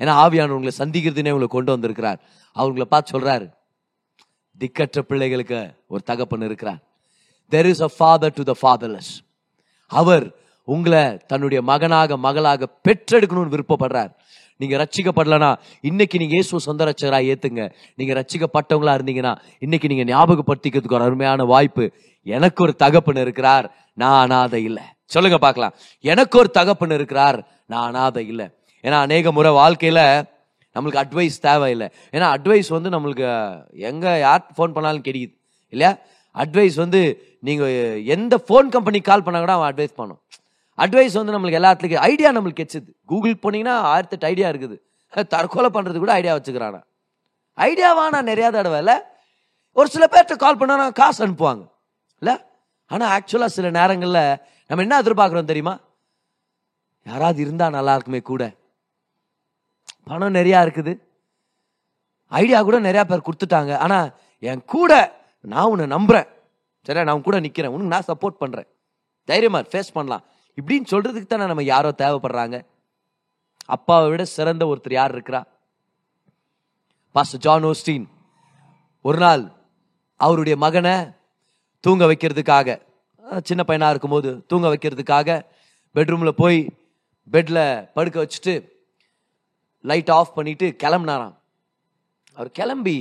[0.00, 2.18] ஏன்னா ஆவியானவர் உங்களை சந்திக்கிறதுனே உங்களை கொண்டு வந்திருக்கிறார்.
[2.56, 3.46] அவங்கள பார்த்து சொல்றாரு.
[4.60, 6.80] திக்கற்ற பிள்ளைகளுக்கு ஒரு தகப்பன் இருக்கிறார்.
[7.50, 9.12] There is a father to the fatherless
[9.86, 10.26] அவர்
[10.64, 14.12] உங்களை தன்னுடைய மகனாக மகளாக பெற்றெடுக்கணும்னு விருப்பப்படுறார்.
[14.60, 15.48] நீங்க ரச்சிக்கப்படலனா
[15.80, 17.62] இன்னைக்கு நீங்க இயேசு சொந்த ரட்சகரா ஏத்துங்க.
[17.94, 21.92] நீங்க ரச்சிக்கப்பட்டவங்களா இருந்தீங்கன்னா இன்னைக்கு நீங்க ஞாபகப்படுத்திக்கிறதுக்கு ஒரு அருமையான வாய்ப்பு.
[22.22, 24.82] எனக்கு ஒரு தகப்பன் இருக்கிறார் நான் அனாதை இல்லை.
[25.04, 25.74] சொல்லுங்க பார்க்கலாம்.
[26.00, 28.46] எனக்கு ஒரு தகப்பன் இருக்கிறார் நான் அனாதை இல்லை.
[28.84, 30.00] ஏன்னா அநேக முறை வாழ்க்கையில
[30.76, 31.88] நம்மளுக்கு அட்வைஸ் தேவையில்லை.
[32.12, 33.28] ஏன்னா அட்வைஸ் வந்து நம்மளுக்கு
[33.90, 35.34] எங்க யார் ஃபோன் பண்ணாலும் கிடைக்குது.
[35.68, 35.98] இல்லையா?
[36.34, 37.00] அட்வைஸ் வந்து
[37.40, 37.64] நீங்க
[38.16, 40.20] எந்த ஃபோன் கம்பெனி கால் பண்ணால் கூட அவன் அட்வைஸ் பண்ணும்.
[40.78, 44.76] அட்வைஸ் வந்து நம்மளுக்கு எல்லாத்துக்கும் ஐடியா நம்மளுக்கு கெச்சுது கூகுள் போனீங்கன்னா ஆயிரத்தெட்டு ஐடியா இருக்குது.
[45.32, 46.80] தற்கொலை பண்ணுறது கூட ஐடியா வச்சுக்கிறானா?
[47.58, 48.96] ஐடியாவா நான் நிறையா தடவை இல்லை?
[49.72, 51.64] ஒரு சில பேர்கிட்ட கால் பண்ணால் காசு அனுப்புவாங்க.
[52.22, 52.34] இல்லை?
[52.86, 54.22] ஆனால் ஆக்சுவலாக சில நேரங்களில்
[54.66, 55.74] நம்ம என்ன எதிர்பார்க்குறோம் தெரியுமா?
[57.02, 58.54] யாராவது இருந்தால் நல்லா இருக்குமே கூட.
[60.04, 60.92] பணம் நிறையா இருக்குது.
[62.28, 63.72] ஐடியா கூட நிறையா பேர் கொடுத்துட்டாங்க.
[63.84, 64.08] ஆனால்
[64.38, 64.92] என் கூட
[65.40, 66.28] நான் உன்னை நம்புகிறேன்
[66.86, 67.04] சரியா?
[67.04, 68.68] நான் உன் கூட நிற்கிறேன் உனக்கு நான் சப்போர்ட் பண்ணுறேன்
[69.24, 70.24] தைரியமாக ஃபேஸ் பண்ணலாம்.
[70.58, 72.56] இப்படின்னு சொல்றதுக்கு தானே நம்ம யாரோ தேவைப்படுறாங்க?
[73.74, 75.40] அப்பாவை விட சிறந்த ஒருத்தர் யார் இருக்கிறா?
[77.14, 78.06] பாஸ்டர் ஜான் ஓஸ்டீன்
[79.08, 79.42] ஒரு நாள்
[80.20, 80.94] அவருடைய மகனை
[81.84, 82.68] தூங்க வைக்கிறதுக்காக
[83.48, 85.38] சின்ன பையனாக இருக்கும்போது தூங்க வைக்கிறதுக்காக
[85.94, 86.58] பெட்ரூமில் போய்
[87.30, 88.54] பெட்டில் படுக்க வச்சுட்டு
[89.90, 91.36] லைட் ஆஃப் பண்ணிட்டு கிளம்புனாராம்.
[92.36, 92.98] அவர் கிளம்பி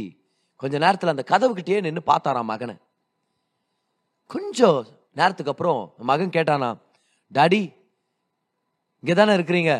[0.61, 2.75] கொஞ்ச நேரத்தில் அந்த கதவுக்கிட்டே நின்று பார்த்தாராம் மகனை.
[4.33, 4.79] கொஞ்சம்
[5.13, 5.81] நேரத்துக்கு அப்புறம்
[6.11, 6.69] மகன் கேட்டானா
[7.31, 7.61] டாடி
[9.03, 9.71] இங்கே தானே இருக்கிறீங்க?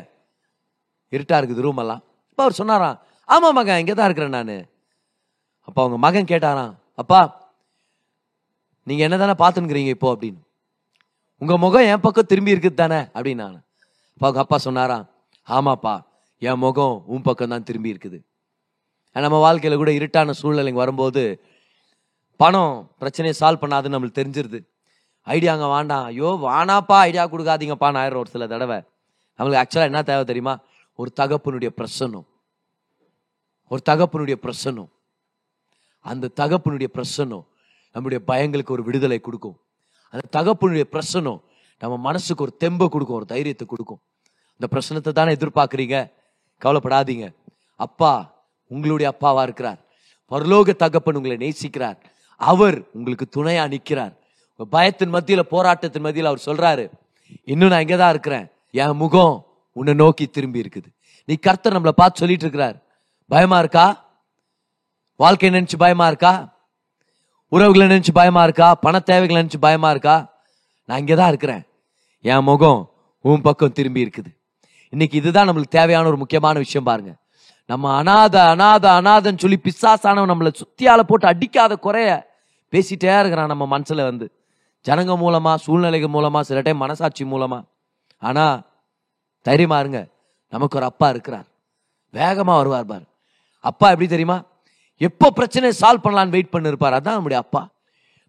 [1.13, 2.01] இருட்டாக இருக்குது ரூம் எல்லாம்.
[2.29, 2.97] இப்போ அவர் சொன்னாராம்
[3.29, 4.57] ஆமாம் மகன் இங்கே தான் இருக்கிறேன் நான்.
[5.67, 7.19] அப்போ அவங்க மகன் கேட்டாராம் அப்பா
[8.87, 10.09] நீங்கள் என்ன தானே பார்த்துக்கிறீங்க இப்போ?
[10.15, 10.41] அப்படின்னு.
[11.41, 13.57] உங்கள் முகம் என் பக்கம் திரும்பி இருக்குது தானே அப்படின்னு நான்
[14.13, 15.05] அப்போ அவங்க அப்பா சொன்னாராம்
[15.47, 15.95] ஆமாப்பா
[16.41, 18.17] என் முகம் உன் பக்கம் தான் திரும்பி இருக்குது.
[19.15, 21.21] நம்ம வாழ்க்கையில் கூட இருட்டான சூழ்நிலைங்க வரும்போது
[22.39, 24.59] பணம் பிரச்சனையை சால்வ் பண்ணாதுன்னு நம்மளுக்கு தெரிஞ்சிருது.
[25.25, 26.03] ஐடியாங்க வேண்டாம்.
[26.03, 28.77] ஐயோ வானாப்பா ஐடியா கொடுக்காதீங்கப்பா ஆயிரம் ஒரு சில தடவை.
[29.37, 30.59] நம்மளுக்கு ஆக்சுவலாக என்ன தேவை தெரியுமா?
[30.95, 32.25] ஒரு தகப்பனுடைய பிரசன்னம்.
[33.67, 34.89] ஒரு தகப்பனுடைய பிரசன்னம்.
[35.99, 37.45] அந்த தகப்பனுடைய பிரசன்னம்
[37.91, 39.59] நம்முடைய பயங்களுக்கு ஒரு விடுதலை கொடுக்கும்.
[40.09, 41.41] அந்த தகப்பனுடைய பிரசன்னம்
[41.79, 44.01] நம்ம மனசுக்கு ஒரு தெம்பை கொடுக்கும் ஒரு தைரியத்தை கொடுக்கும்.
[44.59, 46.11] அந்த பிரசனத்தை தானே எதிர்பார்க்குறீங்க?
[46.61, 47.35] கவலைப்படாதீங்க.
[47.75, 48.33] அப்பா
[48.67, 49.79] உங்களுடைய அப்பாவா இருக்கிறார்.
[50.31, 51.97] பரலோக தகப்பன் உங்களை நேசிக்கிறார்.
[52.37, 54.13] அவர் உங்களுக்கு துணையா நிற்கிறார்.
[54.57, 56.89] பயத்தின் மத்தியில போராட்டத்தின் மத்தியில் அவர் சொல்றாரு
[57.43, 58.47] இன்னும் நான் இங்கதான் இருக்கிறேன்.
[58.71, 60.95] என் முகம் உன்னை நோக்கி திரும்பி இருக்குது.
[61.25, 62.81] நீ கர்த்தர் நம்மளை பார்த்து சொல்லிட்டு இருக்கிறார்.
[63.27, 64.05] பயமா இருக்கா?
[65.15, 66.53] வாழ்க்கை நினைச்சு பயமா இருக்கா?
[67.47, 68.75] உறவுகளை நினைச்சு பயமா இருக்கா?
[68.75, 70.33] பண தேவைகளை நினைச்சு பயமா இருக்கா?
[70.85, 71.63] நான் இங்கதான் இருக்கிறேன்.
[72.21, 72.91] என் முகம்
[73.21, 74.39] உன் பக்கம் திரும்பி இருக்குது.
[74.89, 77.15] இன்னைக்கு இதுதான் நம்மளுக்கு தேவையான ஒரு முக்கியமான விஷயம் பாருங்க.
[77.65, 82.33] நம்ம அனாத அனாத அனாதன்னு சொல்லி பிசாசானவன் நம்மளை சுத்தியால போட்டு அடிக்காத குறைய
[82.71, 84.44] பேசிட்டே இருக்கிறான் நம்ம மனசுல வந்து.
[84.87, 87.63] ஜனங்க மூலமாக சூழ்நிலைகள் மூலமாக சில டைம் மனசாட்சி மூலமாக
[88.17, 88.61] ஆனால்
[89.41, 90.07] தைரியமா இருங்க.
[90.47, 91.45] நமக்கு ஒரு அப்பா இருக்கிறார்.
[92.09, 93.05] வேகமாக வருவார் பாரு.
[93.59, 94.43] அப்பா எப்படி தெரியுமா?
[94.97, 96.97] எப்போ பிரச்சனையை சால்வ் பண்ணலான்னு வெயிட் பண்ணிருப்பார்.
[96.97, 97.69] அதான் நம்முடைய அப்பா.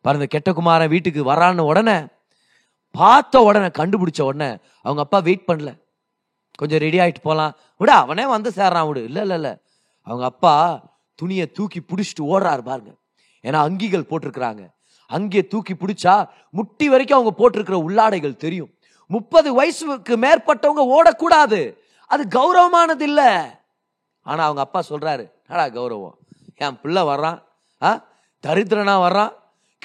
[0.01, 2.07] பாரு இந்த கெட்ட குமாரன் வீட்டுக்கு வரான்னு உடனே
[2.91, 5.81] பார்த்த உடனே கண்டுபிடிச்ச உடனே அவங்க அப்பா வெயிட் பண்ணல.
[6.59, 9.05] கொஞ்சம் ரெடி ஆகிட்டு போகலாம் விட அவனே வந்து சேர்றான் விடு.
[9.05, 9.57] இல்லை இல்லை இல்லை.
[10.03, 10.55] அவங்க அப்பா
[11.15, 12.93] துணியை தூக்கி பிடிச்சிட்டு ஓடுறாரு பாருங்க.
[13.43, 14.76] ஏன்னா அங்கிகள் போட்டிருக்கிறாங்க.
[15.07, 18.71] அங்கே தூக்கி பிடிச்சா முட்டி வரைக்கும் அவங்க போட்டிருக்கிற உள்ளாடைகள் தெரியும்.
[19.07, 21.77] முப்பது வயசுக்கு மேற்பட்டவங்க ஓடக்கூடாது.
[22.07, 23.51] அது கௌரவமானது இல்ல
[24.23, 26.15] ஆனா அவங்க அப்பா சொல்றாரு ஆடா கௌரவம்?
[26.55, 27.43] என் பிள்ளை வர்றான்.
[27.83, 28.05] ஆ?
[28.47, 29.33] தரித்திரனா வர்றான்.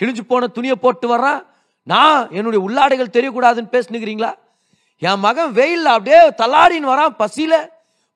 [0.01, 1.45] கிழிஞ்சு போன துணியை போட்டு வர்றான்.
[1.84, 4.34] நான் என்னுடைய உள்ளாடைகள் தெரியக்கூடாதுன்னு பேசுனுக்கிறீங்களா?
[4.97, 7.67] என் மகன் வெயிலில் அப்படியே தள்ளாடின்னு வரான் பசியில.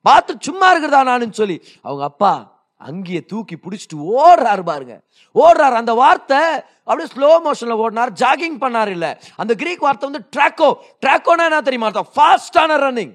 [0.01, 1.63] பார்த்து சும்மா இருக்கிறதா நானுன்னு சொல்லி.
[1.81, 4.95] அவங்க அப்பா அங்கேயே தூக்கி பிடிச்சிட்டு ஓடுறாரு பாருங்க.
[5.36, 5.76] ஓடுறாரு.
[5.82, 6.39] அந்த வார்த்தை
[6.88, 8.11] அப்படியே ஸ்லோ மோஷனில் ஓடினார்.
[8.21, 9.07] ஜாகிங் பண்ணார் இல்ல.
[9.41, 10.69] அந்த கிரீக் வார்த்தை வந்து ட்ராக்கோ
[11.03, 12.11] ட்ராக்கோனா என்ன தெரியுமா அர்த்தம்?
[12.15, 13.13] ஃபாஸ்டான ரன்னிங்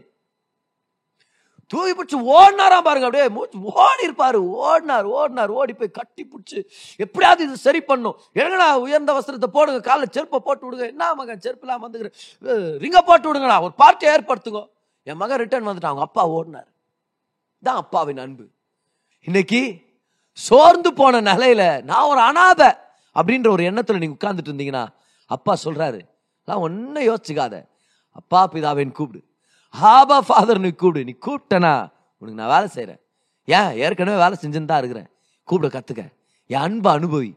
[1.73, 3.07] தூக்கி பிடிச்சி ஓடினாராம் பாருங்க.
[3.09, 4.39] அப்படியே மூச்சு ஓடி இருப்பாரு.
[4.69, 5.51] ஓடினார் ஓடினார்.
[5.59, 6.59] ஓடி போய் கட்டி பிடிச்சி
[7.05, 8.17] எப்படியாவது இது சரி பண்ணும்.
[8.39, 9.81] என்னங்கடா உயர்ந்த வஸ்திரத்தை போடுங்க.
[9.89, 10.87] காலில் செருப்பை போட்டு விடுங்க.
[10.95, 12.17] என்ன மகன் செருப்பெல்லாம் வந்துக்கிறேன்
[12.85, 14.63] ரிங்க போட்டு விடுங்கண்ணா ஒரு பார்ட்டியை ஏற்படுத்துங்க.
[15.07, 15.93] என் மகன் ரிட்டர்ன் வந்துட்டான்.
[15.93, 16.71] அவங்க அப்பா ஓடினார்.
[17.63, 18.47] தான் அப்பாவின் அன்பு.
[19.25, 19.83] இன்னைக்கு
[20.33, 22.71] சோர்ந்து போன நிலையில நான் ஒரு அனாதை
[23.15, 24.89] அப்படின்ற ஒரு எண்ணத்துல நீங்க உட்கார்ந்துட்டு இருந்தீங்கன்னா
[25.27, 26.01] அப்பா சொல்றாரு
[26.45, 27.67] நான் ஒன்னும் யோசிச்சுக்காத.
[28.13, 29.25] அப்பா பிதாவின் கூப்பிடு.
[29.83, 31.05] ஹாபா ஃபாதர் நீ கூப்பிடு.
[31.05, 33.01] நீ கூப்பிட்டனா உனக்கு நான் வேலை செய்கிறேன்
[33.45, 33.77] ஏன்?
[33.79, 35.09] ஏற்கனவே வேலை செஞ்சுன்னு தான் இருக்கிறேன்.
[35.45, 36.13] கூப்பிட கற்றுக்க
[36.47, 37.37] என் அன்பை அனுபவி.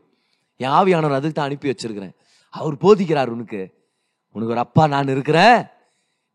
[0.56, 2.14] என் ஆவியானவர் அதுக்கு தான் அனுப்பி வச்சிருக்கிறேன்.
[2.50, 3.92] அவர் போதிக்கிறார் உனக்கு.
[4.32, 5.66] உனக்கு ஒரு அப்பா நான் இருக்கிறேன்.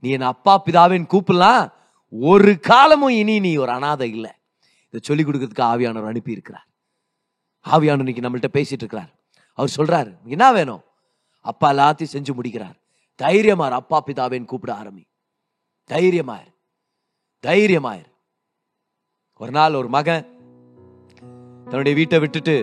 [0.00, 1.72] நீ என் அப்பா பிதாவின் கூப்பிடலாம்.
[2.20, 4.30] ஒரு காலமும் இனி நீ ஒரு அனாதை இல்லை.
[4.90, 6.66] இதை சொல்லிக் கொடுக்கறதுக்கு ஆவியானவர் அனுப்பி இருக்கிறார்
[7.66, 9.10] ஆவியானவர் இன்னைக்கு நம்மள்ட்ட பேசிட்டு இருக்கிறார்
[9.52, 10.82] அவர் சொல்றாரு என்ன வேணும்?
[11.40, 12.76] அப்பா எல்லாத்தையும் செஞ்சு முடிக்கிறார்.
[13.22, 15.04] தைரியமார் அப்பா பிதாவேன்னு கூப்பிட ஆரம்பி.
[15.90, 16.52] தைரியமாயிரு
[17.46, 18.10] தைரியமாயிரு
[19.34, 20.24] ஒரு நாள் ஒரு மகன்
[21.64, 22.56] தன்னுடைய வீட்டை விட்டுட்டு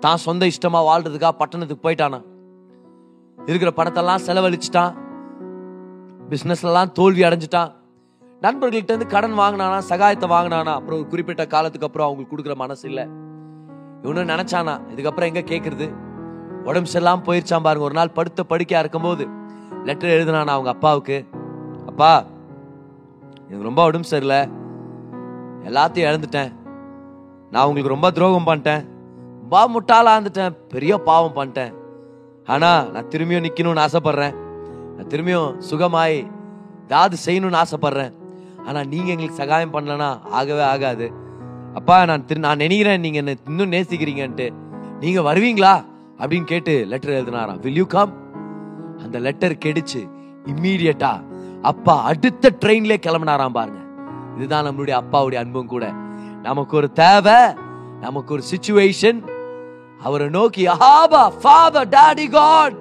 [0.00, 2.20] தான் சொந்த இஷ்டமா வாழ்றதுக்காக பட்டணத்துக்கு போயிட்டானா.
[3.46, 4.92] இருக்கிற பணத்தெல்லாம் செலவழிச்சிட்டான்.
[6.30, 7.72] பிஸ்னஸ்லாம் தோல்வி அடைஞ்சிட்டான்.
[8.44, 13.04] நண்பர்கள்ட்ட இருந்து கடன் வாங்கினானா சகாயத்தை வாங்கினானா அப்புறம் ஒரு குறிப்பிட்ட காலத்துக்கு அப்புறம் அவங்களுக்கு கொடுக்குற மனசு இல்லை.
[14.02, 15.86] இவனும் நினைச்சானா இதுக்கப்புறம் எங்க கேட்கறது
[16.64, 17.84] உடம்பு சரியில்லாம போயிருச்சான் பாருங்க.
[17.84, 19.26] ஒரு நாள் படுத்த படுக்கையா இருக்கும்போது
[19.84, 21.26] லெட்டர் எழுதினானா அவங்க அப்பாவுக்கு?
[21.86, 22.24] அப்பா
[23.46, 24.48] எனக்கு ரொம்ப உடம்பு சரியில்லை.
[25.64, 26.52] எல்லாத்தையும் இழந்துட்டேன்.
[27.50, 28.88] நான் உங்களுக்கு ரொம்ப துரோகம் பண்ணிட்டேன்.
[29.40, 30.56] ரொம்ப முட்டாளா இருந்துட்டேன்.
[30.68, 31.72] பெரிய பாவம் பண்ணிட்டேன்.
[32.46, 34.36] ஆனா நான் திரும்பியும் நிக்கணும்னு ஆசைப்படுறேன்.
[34.96, 36.30] நான் திரும்பியும் சுகமாய்
[36.82, 38.12] ஏதாவது செய்யணும்னு ஆசைப்படுறேன்.
[38.66, 41.12] ஆனால் நீங்கள் எங்களுக்கு சகாயம் பண்ணலனா ஆகவே ஆகாது.
[41.74, 44.46] அப்பா நான் திரு நான் நினைக்கிறேன் நீங்கள் என்னை இன்னும் நேசிக்கிறீங்கன்ட்டு.
[45.00, 45.74] நீங்கள் வருவீங்களா?
[46.18, 47.60] அப்படின்னு கேட்டு லெட்டர் எழுதினாராம்.
[47.60, 48.12] வில் யூ கம்
[49.02, 50.02] அந்த லெட்டர் கெடிச்சு
[50.44, 51.12] இம்மீடியட்டா
[51.62, 53.80] அப்பா அடுத்த ட்ரெயின்லே கிளம்பினாராம் பாருங்க.
[54.36, 55.92] இதுதான் நம்மளுடைய அப்பாவுடைய அன்பும் கூட.
[56.42, 57.38] நமக்கு ஒரு தேவை
[58.00, 59.20] நமக்கு ஒரு சுச்சுவேஷன்
[60.02, 62.74] அவரை நோக்கி ஆபா ஃபாதர் டாடி காட்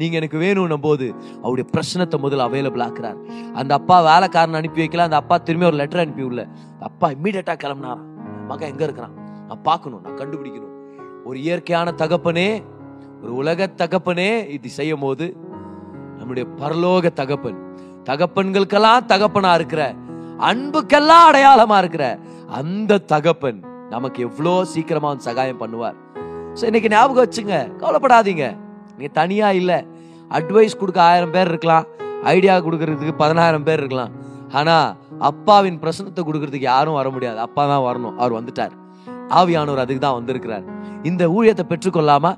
[0.00, 1.06] நீங்க எனக்கு வேணும்னும் போது
[1.42, 3.18] அவருடைய பிரச்சனத்தை முதல்ல அவைலபிள் ஆக்குறார்.
[3.60, 6.42] அந்த அப்பா வேலைக்காரன் அனுப்பி வைக்கல அந்த அப்பா திரும்பி ஒரு லெட்டர் அனுப்பி உள்ள
[6.88, 8.04] அப்பா இம்மீடியட்டாக கிளம்பினாராம்
[8.50, 9.16] மகன் எங்க இருக்கிறான்?
[9.48, 10.76] நான் பார்க்கணும் நான் கண்டுபிடிக்கணும்.
[11.28, 12.48] ஒரு இயற்கையான தகப்பனே
[13.22, 15.26] ஒரு உலக தகப்பனே இது செய்யும் போது
[16.18, 17.60] நம்முடைய பரலோக தகப்பன்
[18.08, 19.82] தகப்பன்களுக்கெல்லாம் தகப்பனா இருக்கிற
[20.48, 22.06] அன்புக்கெல்லாம் அடையாளமா இருக்கிற
[22.58, 23.60] அந்த தகப்பன்
[23.94, 25.96] நமக்கு எவ்வளோ சீக்கிரமா வந்து சகாயம் பண்ணுவார்.
[26.58, 28.46] ஸோ இன்னைக்கு ஞாபகம் வச்சுங்க கவலைப்படாதீங்க.
[29.02, 29.78] நீ தனியாக இல்லை.
[30.38, 31.86] அட்வைஸ் கொடுக்க ஆயிரம் பேர் இருக்கலாம்.
[32.34, 34.12] ஐடியா கொடுக்கறதுக்கு பதினாயிரம் பேர் இருக்கலாம்.
[34.58, 34.88] ஆனால்
[35.30, 37.38] அப்பாவின் பிரசனத்தை கொடுக்கறதுக்கு யாரும் வர முடியாது.
[37.46, 38.14] அப்பா தான் வரணும்.
[38.22, 38.74] அவர் வந்துட்டார்.
[39.40, 40.64] ஆவியானவர் அதுக்கு தான் வந்திருக்கிறார்.
[41.10, 42.34] இந்த ஊழியத்தை பெற்றுக்கொள்ளாம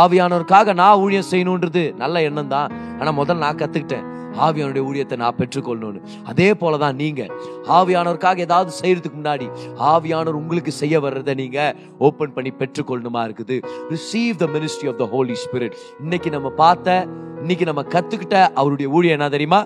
[0.00, 2.72] ஆவியானவருக்காக நான் ஊழியம் செய்யணுன்றது நல்ல எண்ணம் தான்.
[2.98, 4.06] ஆனால் முதல் நான் கற்றுக்கிட்டேன்
[4.46, 6.00] ஆவியானுடைய ஊழியத்தை நான் பெற்றுக்கொள்ளணும்னு.
[6.24, 7.30] அதே போலதான் நீங்கள்
[7.68, 9.46] ஆவியானவருக்காக ஏதாவது செய்கிறதுக்கு முன்னாடி
[9.92, 13.58] ஆவியானவர் உங்களுக்கு செய்ய வர்றதை நீங்கள் ஓப்பன் பண்ணி பெற்றுக்கொள்ளணுமா இருக்குது.
[13.90, 17.06] Receive the ministry of the Holy Spirit இன்னைக்கு நம்ம பார்த்த
[17.40, 19.60] இன்னைக்கு நம்ம கற்றுக்கிட்ட அவருடைய ஊழியம் என்ன தெரியுமா?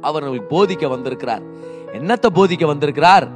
[0.00, 1.42] அவர் நம்மளுக்கு போதிக்க வந்திருக்கிறார்.
[1.92, 3.28] என்னத்தை போதிக்க வந்திருக்கிறார்?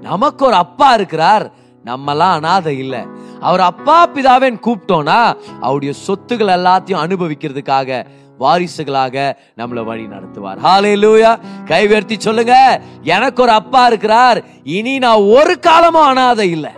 [0.00, 1.52] நமக்கு ஒரு அப்பா இருக்கிறார்.
[1.84, 3.02] நம்மலாம் அனாதை இல்லை.
[3.40, 5.20] அவர் அப்பா பிதாவேன் கூப்பிட்டோம்னா
[5.60, 8.06] அவருடைய சொத்துக்கள் எல்லாத்தையும் அனுபவிக்கிறதுக்காக
[8.40, 10.58] வாரிசுகளாக நம்மளை வழி நடத்துவார்.
[10.64, 12.80] ஹாலே லூயா கை உயர்த்தி சொல்லுங்க.
[13.02, 14.44] எனக்கு ஒரு அப்பா இருக்கிறார்.
[14.64, 16.70] இனி நான் ஒரு காலமும் அனாதை இல்லை.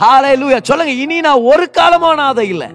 [0.00, 0.92] ஹாலே லூயா சொல்லுங்க.
[0.92, 2.66] இனி நான் ஒரு காலமும் அனாதை இல்லை.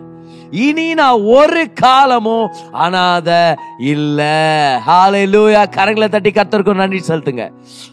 [0.51, 4.21] இனி நான் ஒரு காலமும் அனாத இல்ல.
[4.87, 7.51] ஹாலே லூயா கரங்களை தட்டி கத்தருக்கும் நன்றி செலுத்துங்க.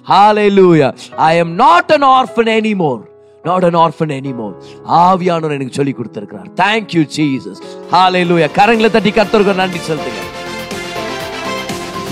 [0.49, 3.09] Hallelujah I am not an orphan anymore
[3.43, 4.55] not an orphan anymore
[4.89, 6.49] ஆவியானவர் எனக்கு சொல்லி கொடுத்துருக்கிறார்.
[6.57, 7.61] தேங்க் யூ ஜீசஸ்
[7.93, 10.29] ஹாலே லூயா கரங்களை தட்டி கத்தருக்கு நன்றி செலுத்துங்க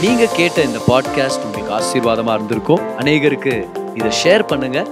[0.01, 2.81] நீங்க கேட்ட இந்த பாட்காஸ்ட் உங்களுக்கு ஆசீர்வாதமா இருந்திருக்கும்.
[2.99, 3.55] அநேகருக்கு
[3.95, 4.87] இதை ஷேர் பண்ணுங்க.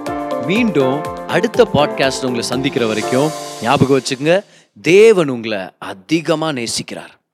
[0.47, 3.31] மீண்டும் அடுத்த பாட்காஸ்ட் உங்களை சந்திக்கிற வரைக்கும்
[3.63, 4.45] ஞாபகம் வச்சுக்கோங்க.
[4.83, 7.15] தேவன் உங்களை அதிகமா நேசிக்கிறார்.